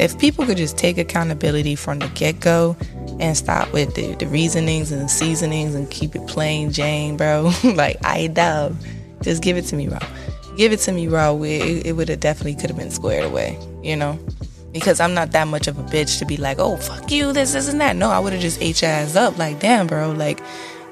if 0.00 0.18
people 0.18 0.44
could 0.44 0.56
just 0.56 0.76
take 0.76 0.98
accountability 0.98 1.76
from 1.76 2.00
the 2.00 2.08
get 2.08 2.40
go 2.40 2.76
and 3.20 3.36
stop 3.36 3.72
with 3.72 3.94
the, 3.94 4.14
the 4.16 4.26
reasonings 4.26 4.90
and 4.90 5.02
the 5.02 5.08
seasonings 5.08 5.76
and 5.76 5.88
keep 5.90 6.16
it 6.16 6.26
plain 6.26 6.72
Jane, 6.72 7.16
bro. 7.16 7.52
like 7.64 8.04
I 8.04 8.26
dub. 8.26 8.76
Just 9.22 9.40
give 9.40 9.56
it 9.56 9.62
to 9.66 9.76
me 9.76 9.86
raw. 9.86 10.00
Give 10.56 10.72
it 10.72 10.80
to 10.80 10.92
me 10.92 11.06
raw. 11.06 11.32
It, 11.42 11.86
it 11.86 11.92
would 11.92 12.08
have 12.08 12.20
definitely 12.20 12.56
could 12.56 12.70
have 12.70 12.78
been 12.78 12.90
squared 12.90 13.24
away, 13.24 13.56
you 13.82 13.94
know? 13.94 14.18
Because 14.72 14.98
I'm 14.98 15.14
not 15.14 15.30
that 15.30 15.46
much 15.46 15.68
of 15.68 15.78
a 15.78 15.82
bitch 15.84 16.18
to 16.18 16.26
be 16.26 16.36
like, 16.36 16.58
oh, 16.58 16.76
fuck 16.76 17.10
you, 17.12 17.32
this, 17.32 17.52
this, 17.52 17.68
and 17.68 17.80
that. 17.80 17.94
No, 17.94 18.10
I 18.10 18.18
would 18.18 18.32
have 18.32 18.42
just 18.42 18.60
your 18.60 18.90
ass 18.90 19.14
up. 19.14 19.38
Like, 19.38 19.60
damn, 19.60 19.86
bro. 19.86 20.10
Like, 20.10 20.40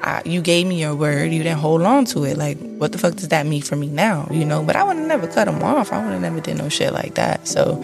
I, 0.03 0.23
you 0.25 0.41
gave 0.41 0.67
me 0.67 0.81
your 0.81 0.95
word. 0.95 1.33
You 1.33 1.43
didn't 1.43 1.59
hold 1.59 1.83
on 1.83 2.05
to 2.07 2.25
it. 2.25 2.37
Like, 2.37 2.59
what 2.59 2.93
the 2.93 2.99
fuck 2.99 3.15
does 3.15 3.29
that 3.29 3.47
mean 3.47 3.63
for 3.63 3.77
me 3.77 3.89
now? 3.89 4.29
You 4.31 4.45
know? 4.45 4.63
But 4.63 4.77
I 4.77 4.85
would 4.85 4.97
have 4.97 5.07
never 5.07 5.27
cut 5.27 5.49
him 5.49 5.63
off. 5.63 5.93
I 5.93 6.03
would 6.03 6.13
have 6.13 6.21
never 6.21 6.41
did 6.41 6.59
no 6.59 6.69
shit 6.69 6.93
like 6.93 7.15
that. 7.15 7.47
So, 7.49 7.83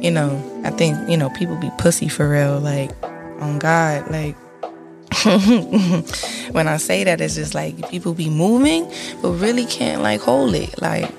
you 0.00 0.10
know, 0.10 0.62
I 0.64 0.70
think, 0.70 1.08
you 1.08 1.16
know, 1.16 1.30
people 1.30 1.56
be 1.56 1.70
pussy 1.78 2.08
for 2.08 2.28
real. 2.28 2.58
Like, 2.60 2.90
on 3.40 3.58
God. 3.58 4.10
Like, 4.10 4.36
when 6.52 6.68
I 6.68 6.76
say 6.76 7.04
that, 7.04 7.20
it's 7.20 7.34
just 7.34 7.54
like 7.54 7.90
people 7.90 8.14
be 8.14 8.30
moving, 8.30 8.90
but 9.20 9.32
really 9.32 9.66
can't 9.66 10.02
like 10.02 10.20
hold 10.20 10.54
it. 10.54 10.80
Like, 10.80 11.10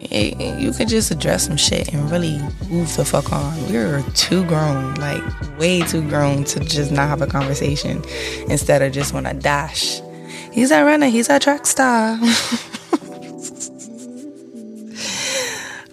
you 0.00 0.72
could 0.72 0.88
just 0.88 1.10
address 1.10 1.46
some 1.46 1.56
shit 1.56 1.92
and 1.92 2.10
really 2.10 2.38
move 2.68 2.94
the 2.96 3.04
fuck 3.04 3.32
on. 3.32 3.68
We're 3.68 4.02
too 4.14 4.44
grown, 4.46 4.94
like 4.94 5.22
way 5.58 5.80
too 5.82 6.08
grown 6.08 6.44
to 6.44 6.60
just 6.60 6.92
not 6.92 7.08
have 7.08 7.20
a 7.20 7.26
conversation 7.26 8.04
instead 8.48 8.80
of 8.82 8.92
just 8.92 9.12
want 9.12 9.26
to 9.26 9.34
dash. 9.34 10.00
He's 10.52 10.70
a 10.70 10.84
runner, 10.84 11.08
he's 11.08 11.28
a 11.28 11.38
track 11.38 11.66
star. 11.66 12.18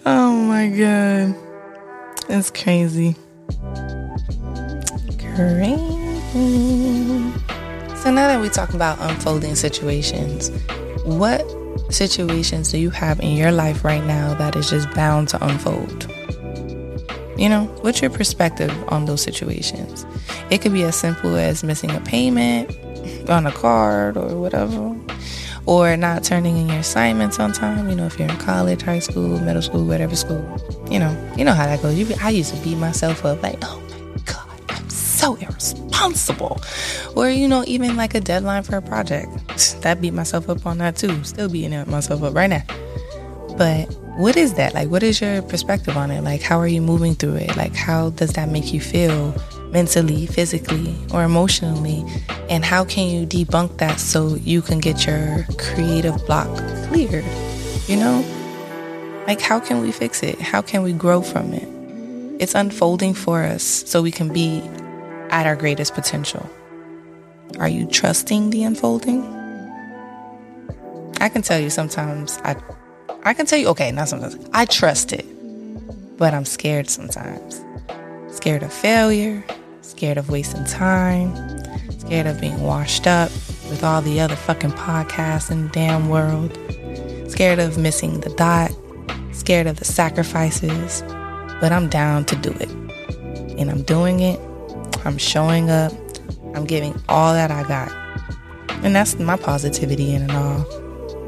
oh 0.06 0.36
my 0.46 0.68
god. 0.68 1.34
It's 2.28 2.50
crazy. 2.50 3.16
Crazy. 5.34 5.96
So 7.96 8.12
now 8.12 8.28
that 8.28 8.40
we 8.40 8.48
talk 8.48 8.72
about 8.74 8.98
unfolding 9.00 9.56
situations, 9.56 10.50
what 11.04 11.44
situations 11.90 12.72
do 12.72 12.78
you 12.78 12.90
have 12.90 13.20
in 13.20 13.36
your 13.36 13.52
life 13.52 13.84
right 13.84 14.04
now 14.04 14.34
that 14.34 14.56
is 14.56 14.70
just 14.70 14.90
bound 14.92 15.28
to 15.28 15.44
unfold? 15.44 16.10
You 17.38 17.48
know, 17.50 17.64
what's 17.82 18.00
your 18.00 18.10
perspective 18.10 18.72
on 18.88 19.04
those 19.04 19.20
situations? 19.20 20.06
It 20.50 20.62
could 20.62 20.72
be 20.72 20.84
as 20.84 20.96
simple 20.96 21.36
as 21.36 21.62
missing 21.62 21.90
a 21.90 22.00
payment 22.00 22.74
on 23.28 23.46
a 23.46 23.52
card 23.52 24.16
or 24.16 24.40
whatever, 24.40 24.96
or 25.66 25.96
not 25.96 26.24
turning 26.24 26.56
in 26.56 26.68
your 26.68 26.78
assignments 26.78 27.38
on 27.38 27.52
time. 27.52 27.88
You 27.90 27.96
know, 27.96 28.06
if 28.06 28.18
you're 28.18 28.28
in 28.28 28.36
college, 28.38 28.82
high 28.82 29.00
school, 29.00 29.38
middle 29.40 29.62
school, 29.62 29.84
whatever 29.84 30.16
school, 30.16 30.42
you 30.90 30.98
know, 30.98 31.34
you 31.36 31.44
know 31.44 31.52
how 31.52 31.66
that 31.66 31.82
goes. 31.82 31.98
You, 31.98 32.14
I 32.22 32.30
used 32.30 32.54
to 32.54 32.60
beat 32.62 32.76
myself 32.76 33.24
up 33.24 33.42
like, 33.42 33.58
oh 33.62 33.80
my 33.90 34.22
god, 34.24 34.60
I'm 34.70 34.88
so 34.88 35.34
irresponsible, 35.36 35.85
or 37.16 37.28
you 37.30 37.48
know, 37.48 37.64
even 37.66 37.96
like 37.96 38.14
a 38.14 38.20
deadline 38.20 38.62
for 38.62 38.76
a 38.76 38.82
project. 38.82 39.28
That 39.82 40.00
beat 40.00 40.12
myself 40.12 40.48
up 40.48 40.66
on 40.66 40.78
that 40.78 40.96
too. 40.96 41.22
Still 41.24 41.48
beating 41.48 41.72
myself 41.90 42.22
up 42.22 42.34
right 42.34 42.48
now. 42.48 42.62
But 43.56 43.86
what 44.16 44.36
is 44.36 44.54
that? 44.54 44.74
Like, 44.74 44.88
what 44.88 45.02
is 45.02 45.20
your 45.20 45.42
perspective 45.42 45.96
on 45.96 46.10
it? 46.10 46.22
Like, 46.22 46.42
how 46.42 46.58
are 46.58 46.66
you 46.66 46.80
moving 46.80 47.14
through 47.14 47.36
it? 47.36 47.56
Like, 47.56 47.74
how 47.74 48.10
does 48.10 48.32
that 48.32 48.50
make 48.50 48.72
you 48.72 48.80
feel 48.80 49.34
mentally, 49.70 50.26
physically, 50.26 50.94
or 51.12 51.22
emotionally? 51.22 52.04
And 52.48 52.64
how 52.64 52.84
can 52.84 53.08
you 53.08 53.26
debunk 53.26 53.78
that 53.78 53.98
so 53.98 54.36
you 54.36 54.62
can 54.62 54.78
get 54.78 55.06
your 55.06 55.46
creative 55.58 56.24
block 56.26 56.48
cleared? 56.88 57.24
You 57.86 57.96
know? 57.96 59.24
Like, 59.26 59.40
how 59.40 59.58
can 59.60 59.80
we 59.80 59.92
fix 59.92 60.22
it? 60.22 60.40
How 60.40 60.62
can 60.62 60.82
we 60.82 60.92
grow 60.92 61.20
from 61.20 61.52
it? 61.52 61.68
It's 62.40 62.54
unfolding 62.54 63.14
for 63.14 63.42
us 63.42 63.62
so 63.62 64.02
we 64.02 64.10
can 64.10 64.32
be 64.32 64.62
at 65.30 65.46
our 65.46 65.56
greatest 65.56 65.94
potential. 65.94 66.48
Are 67.58 67.68
you 67.68 67.86
trusting 67.86 68.50
the 68.50 68.64
unfolding? 68.64 69.24
I 71.20 71.28
can 71.28 71.42
tell 71.42 71.58
you 71.58 71.70
sometimes 71.70 72.38
I 72.44 72.56
I 73.24 73.34
can 73.34 73.46
tell 73.46 73.58
you 73.58 73.68
okay, 73.68 73.90
not 73.90 74.08
sometimes. 74.08 74.38
I 74.52 74.66
trust 74.66 75.12
it. 75.12 75.26
But 76.16 76.32
I'm 76.32 76.44
scared 76.44 76.88
sometimes. 76.88 77.64
Scared 78.28 78.62
of 78.62 78.72
failure, 78.72 79.44
scared 79.82 80.18
of 80.18 80.30
wasting 80.30 80.64
time, 80.64 81.34
scared 81.98 82.26
of 82.26 82.40
being 82.40 82.62
washed 82.62 83.06
up 83.06 83.30
with 83.68 83.82
all 83.82 84.00
the 84.00 84.20
other 84.20 84.36
fucking 84.36 84.70
podcasts 84.72 85.50
in 85.50 85.64
the 85.64 85.68
damn 85.70 86.08
world. 86.08 86.56
Scared 87.30 87.58
of 87.58 87.76
missing 87.76 88.20
the 88.20 88.30
dot, 88.30 88.70
scared 89.32 89.66
of 89.66 89.78
the 89.78 89.84
sacrifices, 89.84 91.02
but 91.60 91.72
I'm 91.72 91.88
down 91.88 92.24
to 92.26 92.36
do 92.36 92.50
it. 92.60 92.70
And 93.58 93.70
I'm 93.70 93.82
doing 93.82 94.20
it. 94.20 94.38
I'm 95.06 95.18
showing 95.18 95.70
up. 95.70 95.92
I'm 96.56 96.64
giving 96.64 97.00
all 97.08 97.32
that 97.32 97.52
I 97.52 97.62
got. 97.62 97.92
And 98.84 98.94
that's 98.94 99.16
my 99.20 99.36
positivity 99.36 100.12
in 100.12 100.22
it 100.22 100.32
all. 100.32 100.66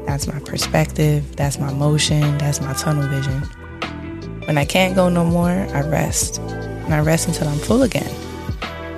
That's 0.05 0.27
my 0.27 0.37
perspective. 0.39 1.37
That's 1.37 1.57
my 1.59 1.71
motion. 1.71 2.37
That's 2.39 2.59
my 2.59 2.73
tunnel 2.73 3.07
vision. 3.07 3.41
When 4.47 4.57
I 4.57 4.65
can't 4.65 4.95
go 4.95 5.07
no 5.07 5.23
more, 5.23 5.49
I 5.49 5.81
rest. 5.87 6.39
And 6.39 6.93
I 6.93 6.99
rest 6.99 7.29
until 7.29 7.47
I'm 7.47 7.57
full 7.57 7.83
again. 7.83 8.09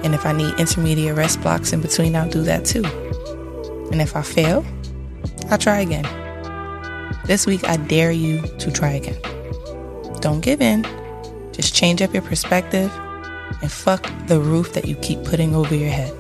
And 0.04 0.16
if 0.16 0.26
I 0.26 0.32
need 0.32 0.60
intermediate 0.60 1.16
rest 1.16 1.42
blocks 1.42 1.74
in 1.74 1.82
between, 1.82 2.16
I'll 2.16 2.28
do 2.28 2.42
that 2.42 2.66
too. 2.66 2.84
And 3.92 4.02
if 4.02 4.16
I 4.16 4.24
fail, 4.24 4.66
I'll 5.52 5.60
try 5.60 5.82
again. 5.82 6.08
This 7.26 7.46
week, 7.46 7.64
I 7.66 7.78
dare 7.78 8.12
you 8.12 8.42
to 8.58 8.72
try 8.72 8.94
again. 8.94 9.22
Don't 10.22 10.40
give 10.42 10.60
in. 10.60 10.88
Just 11.52 11.76
change 11.76 12.02
up 12.02 12.14
your 12.14 12.24
perspective 12.24 12.92
and 13.62 13.72
fuck 13.72 14.12
the 14.28 14.40
roof 14.40 14.74
that 14.74 14.86
you 14.86 14.96
keep 14.98 15.24
putting 15.24 15.56
over 15.56 15.76
your 15.76 15.90
head. 15.90 16.14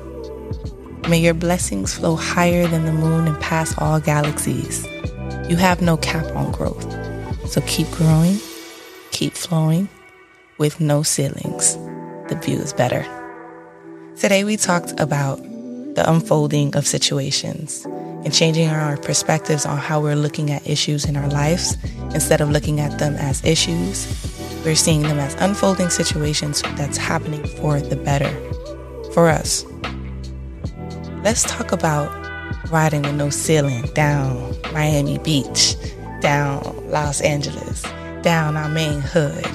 May 1.10 1.20
your 1.20 1.34
blessings 1.34 1.94
flow 1.94 2.16
higher 2.16 2.68
than 2.68 2.86
the 2.86 2.94
moon 2.94 3.28
and 3.28 3.40
past 3.42 3.76
all 3.80 4.00
galaxies. 4.00 4.86
You 5.50 5.56
have 5.58 5.82
no 5.82 5.98
cap 5.98 6.26
on 6.36 6.52
growth. 6.52 6.86
So 7.50 7.62
keep 7.68 7.90
growing, 7.92 8.38
keep 9.12 9.34
flowing 9.34 9.90
with 10.58 10.80
no 10.80 11.04
ceilings. 11.04 11.76
The 12.30 12.40
view 12.42 12.60
is 12.60 12.72
better. 12.72 13.06
Today 14.16 14.44
we 14.44 14.56
talked 14.56 14.98
about 15.00 15.38
the 15.96 16.04
unfolding 16.08 16.76
of 16.76 16.88
situations 16.88 17.84
and 18.24 18.34
changing 18.34 18.70
our 18.70 18.96
perspectives 18.98 19.66
on 19.66 19.78
how 19.78 20.00
we're 20.00 20.16
looking 20.16 20.52
at 20.52 20.66
issues 20.68 21.06
in 21.06 21.18
our 21.18 21.28
lives. 21.28 21.76
Instead 22.14 22.40
of 22.40 22.50
looking 22.52 22.80
at 22.80 23.00
them 23.00 23.16
as 23.16 23.44
issues, 23.44 24.06
we're 24.64 24.76
seeing 24.76 25.02
them 25.02 25.20
as 25.20 25.34
unfolding 25.36 25.90
situations 25.90 26.62
that's 26.76 26.98
happening 26.98 27.44
for 27.46 27.80
the 27.80 27.96
better 27.96 28.32
for 29.14 29.30
us. 29.30 29.66
Let's 31.24 31.44
talk 31.44 31.72
about 31.72 32.10
riding 32.72 33.02
with 33.02 33.16
no 33.16 33.30
ceiling 33.30 33.84
down 33.94 34.56
Miami 34.74 35.18
Beach, 35.20 35.76
down 36.20 36.62
Los 36.90 37.22
Angeles, 37.22 37.84
down 38.22 38.56
our 38.56 38.70
main 38.70 39.02
hood. 39.02 39.46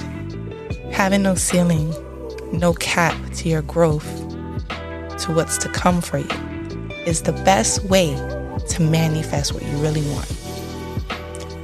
Having 0.91 1.23
no 1.23 1.35
ceiling, 1.35 1.93
no 2.51 2.73
cap 2.73 3.15
to 3.35 3.49
your 3.49 3.61
growth, 3.61 4.07
to 5.19 5.33
what's 5.33 5.57
to 5.59 5.69
come 5.69 6.01
for 6.01 6.19
you, 6.19 6.89
is 7.05 7.21
the 7.23 7.33
best 7.43 7.83
way 7.85 8.13
to 8.69 8.81
manifest 8.81 9.53
what 9.53 9.63
you 9.63 9.77
really 9.77 10.07
want. 10.09 10.31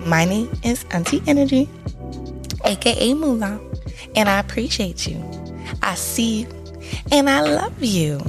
My 0.05 0.25
name 0.25 0.49
is 0.63 0.85
Auntie 0.91 1.21
Energy, 1.27 1.69
aka 2.73 3.13
Moolah, 3.13 3.59
and 4.15 4.27
I 4.27 4.39
appreciate 4.39 5.07
you. 5.07 5.23
I 5.81 5.95
see 5.95 6.41
you, 6.41 6.47
and 7.11 7.29
I 7.29 7.41
love 7.41 7.81
you. 7.81 8.19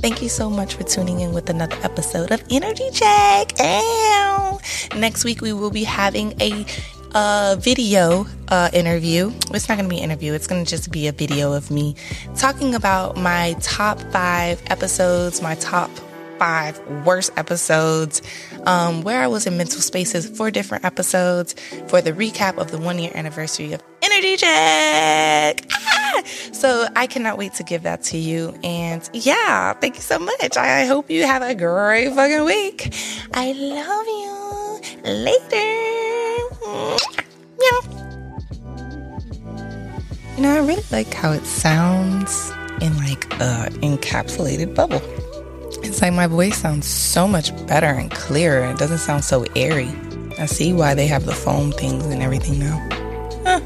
Thank 0.00 0.22
you 0.22 0.28
so 0.28 0.50
much 0.50 0.74
for 0.74 0.84
tuning 0.84 1.20
in 1.20 1.32
with 1.32 1.50
another 1.50 1.76
episode 1.82 2.30
of 2.30 2.42
Energy 2.50 2.88
Check. 2.92 3.58
Ow. 3.60 4.60
Next 4.96 5.24
week, 5.24 5.40
we 5.40 5.52
will 5.52 5.70
be 5.70 5.84
having 5.84 6.34
a 6.40 6.64
video 7.58 8.26
uh, 8.48 8.70
interview. 8.72 9.32
It's 9.52 9.68
not 9.68 9.76
going 9.78 9.88
to 9.88 9.94
be 9.94 9.98
an 9.98 10.10
interview, 10.10 10.34
it's 10.34 10.46
going 10.46 10.64
to 10.64 10.70
just 10.70 10.92
be 10.92 11.08
a 11.08 11.12
video 11.12 11.52
of 11.52 11.70
me 11.70 11.96
talking 12.36 12.74
about 12.74 13.16
my 13.16 13.56
top 13.60 14.00
five 14.12 14.62
episodes, 14.70 15.40
my 15.42 15.54
top 15.56 15.90
five 16.38 16.78
worst 17.04 17.32
episodes, 17.36 18.22
um, 18.66 19.02
where 19.02 19.22
I 19.22 19.26
was 19.26 19.46
in 19.46 19.56
mental 19.56 19.80
spaces 19.80 20.28
for 20.28 20.50
different 20.50 20.84
episodes, 20.84 21.54
for 21.86 22.00
the 22.00 22.12
recap 22.12 22.58
of 22.58 22.70
the 22.70 22.78
one 22.78 22.98
year 22.98 23.12
anniversary 23.14 23.72
of 23.72 23.82
Energy 24.02 24.36
Check. 24.36 25.66
Ah! 25.72 26.22
So 26.52 26.88
I 26.96 27.06
cannot 27.06 27.38
wait 27.38 27.54
to 27.54 27.62
give 27.62 27.82
that 27.82 28.02
to 28.04 28.18
you. 28.18 28.58
And 28.64 29.08
yeah, 29.12 29.72
thank 29.74 29.96
you 29.96 30.02
so 30.02 30.18
much. 30.18 30.56
I 30.56 30.86
hope 30.86 31.10
you 31.10 31.26
have 31.26 31.42
a 31.42 31.54
great 31.54 32.12
fucking 32.14 32.44
week. 32.44 32.94
I 33.34 33.52
love 33.52 34.06
you. 34.06 34.24
Later. 35.04 35.78
Meow. 37.58 37.80
You 40.36 40.42
know, 40.42 40.54
I 40.54 40.58
really 40.66 40.82
like 40.92 41.12
how 41.12 41.32
it 41.32 41.44
sounds 41.44 42.50
in 42.80 42.96
like 42.98 43.24
a 43.34 43.68
encapsulated 43.82 44.74
bubble. 44.74 45.02
It's 45.98 46.02
like 46.04 46.12
my 46.12 46.28
voice 46.28 46.56
sounds 46.58 46.86
so 46.86 47.26
much 47.26 47.50
better 47.66 47.88
and 47.88 48.08
clearer. 48.08 48.66
It 48.66 48.78
doesn't 48.78 48.98
sound 48.98 49.24
so 49.24 49.44
airy. 49.56 49.90
I 50.38 50.46
see 50.46 50.72
why 50.72 50.94
they 50.94 51.08
have 51.08 51.26
the 51.26 51.32
foam 51.32 51.72
things 51.72 52.06
and 52.06 52.22
everything 52.22 52.60
now. 52.60 52.78
Huh. 53.42 53.58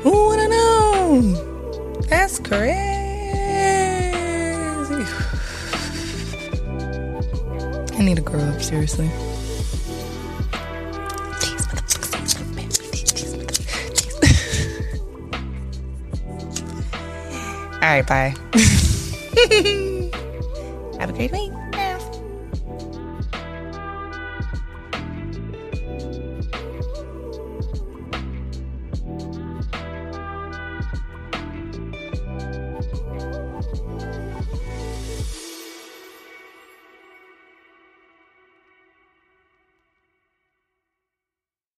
Who 0.00 0.10
wanna 0.10 0.48
know? 0.48 2.00
That's 2.08 2.38
crazy. 2.38 2.80
I 7.92 8.02
need 8.02 8.16
to 8.16 8.22
grow 8.22 8.40
up, 8.40 8.62
seriously. 8.62 9.04
All 17.74 17.80
right, 17.82 18.06
bye. 18.06 18.34
Hehehehe 19.50 19.86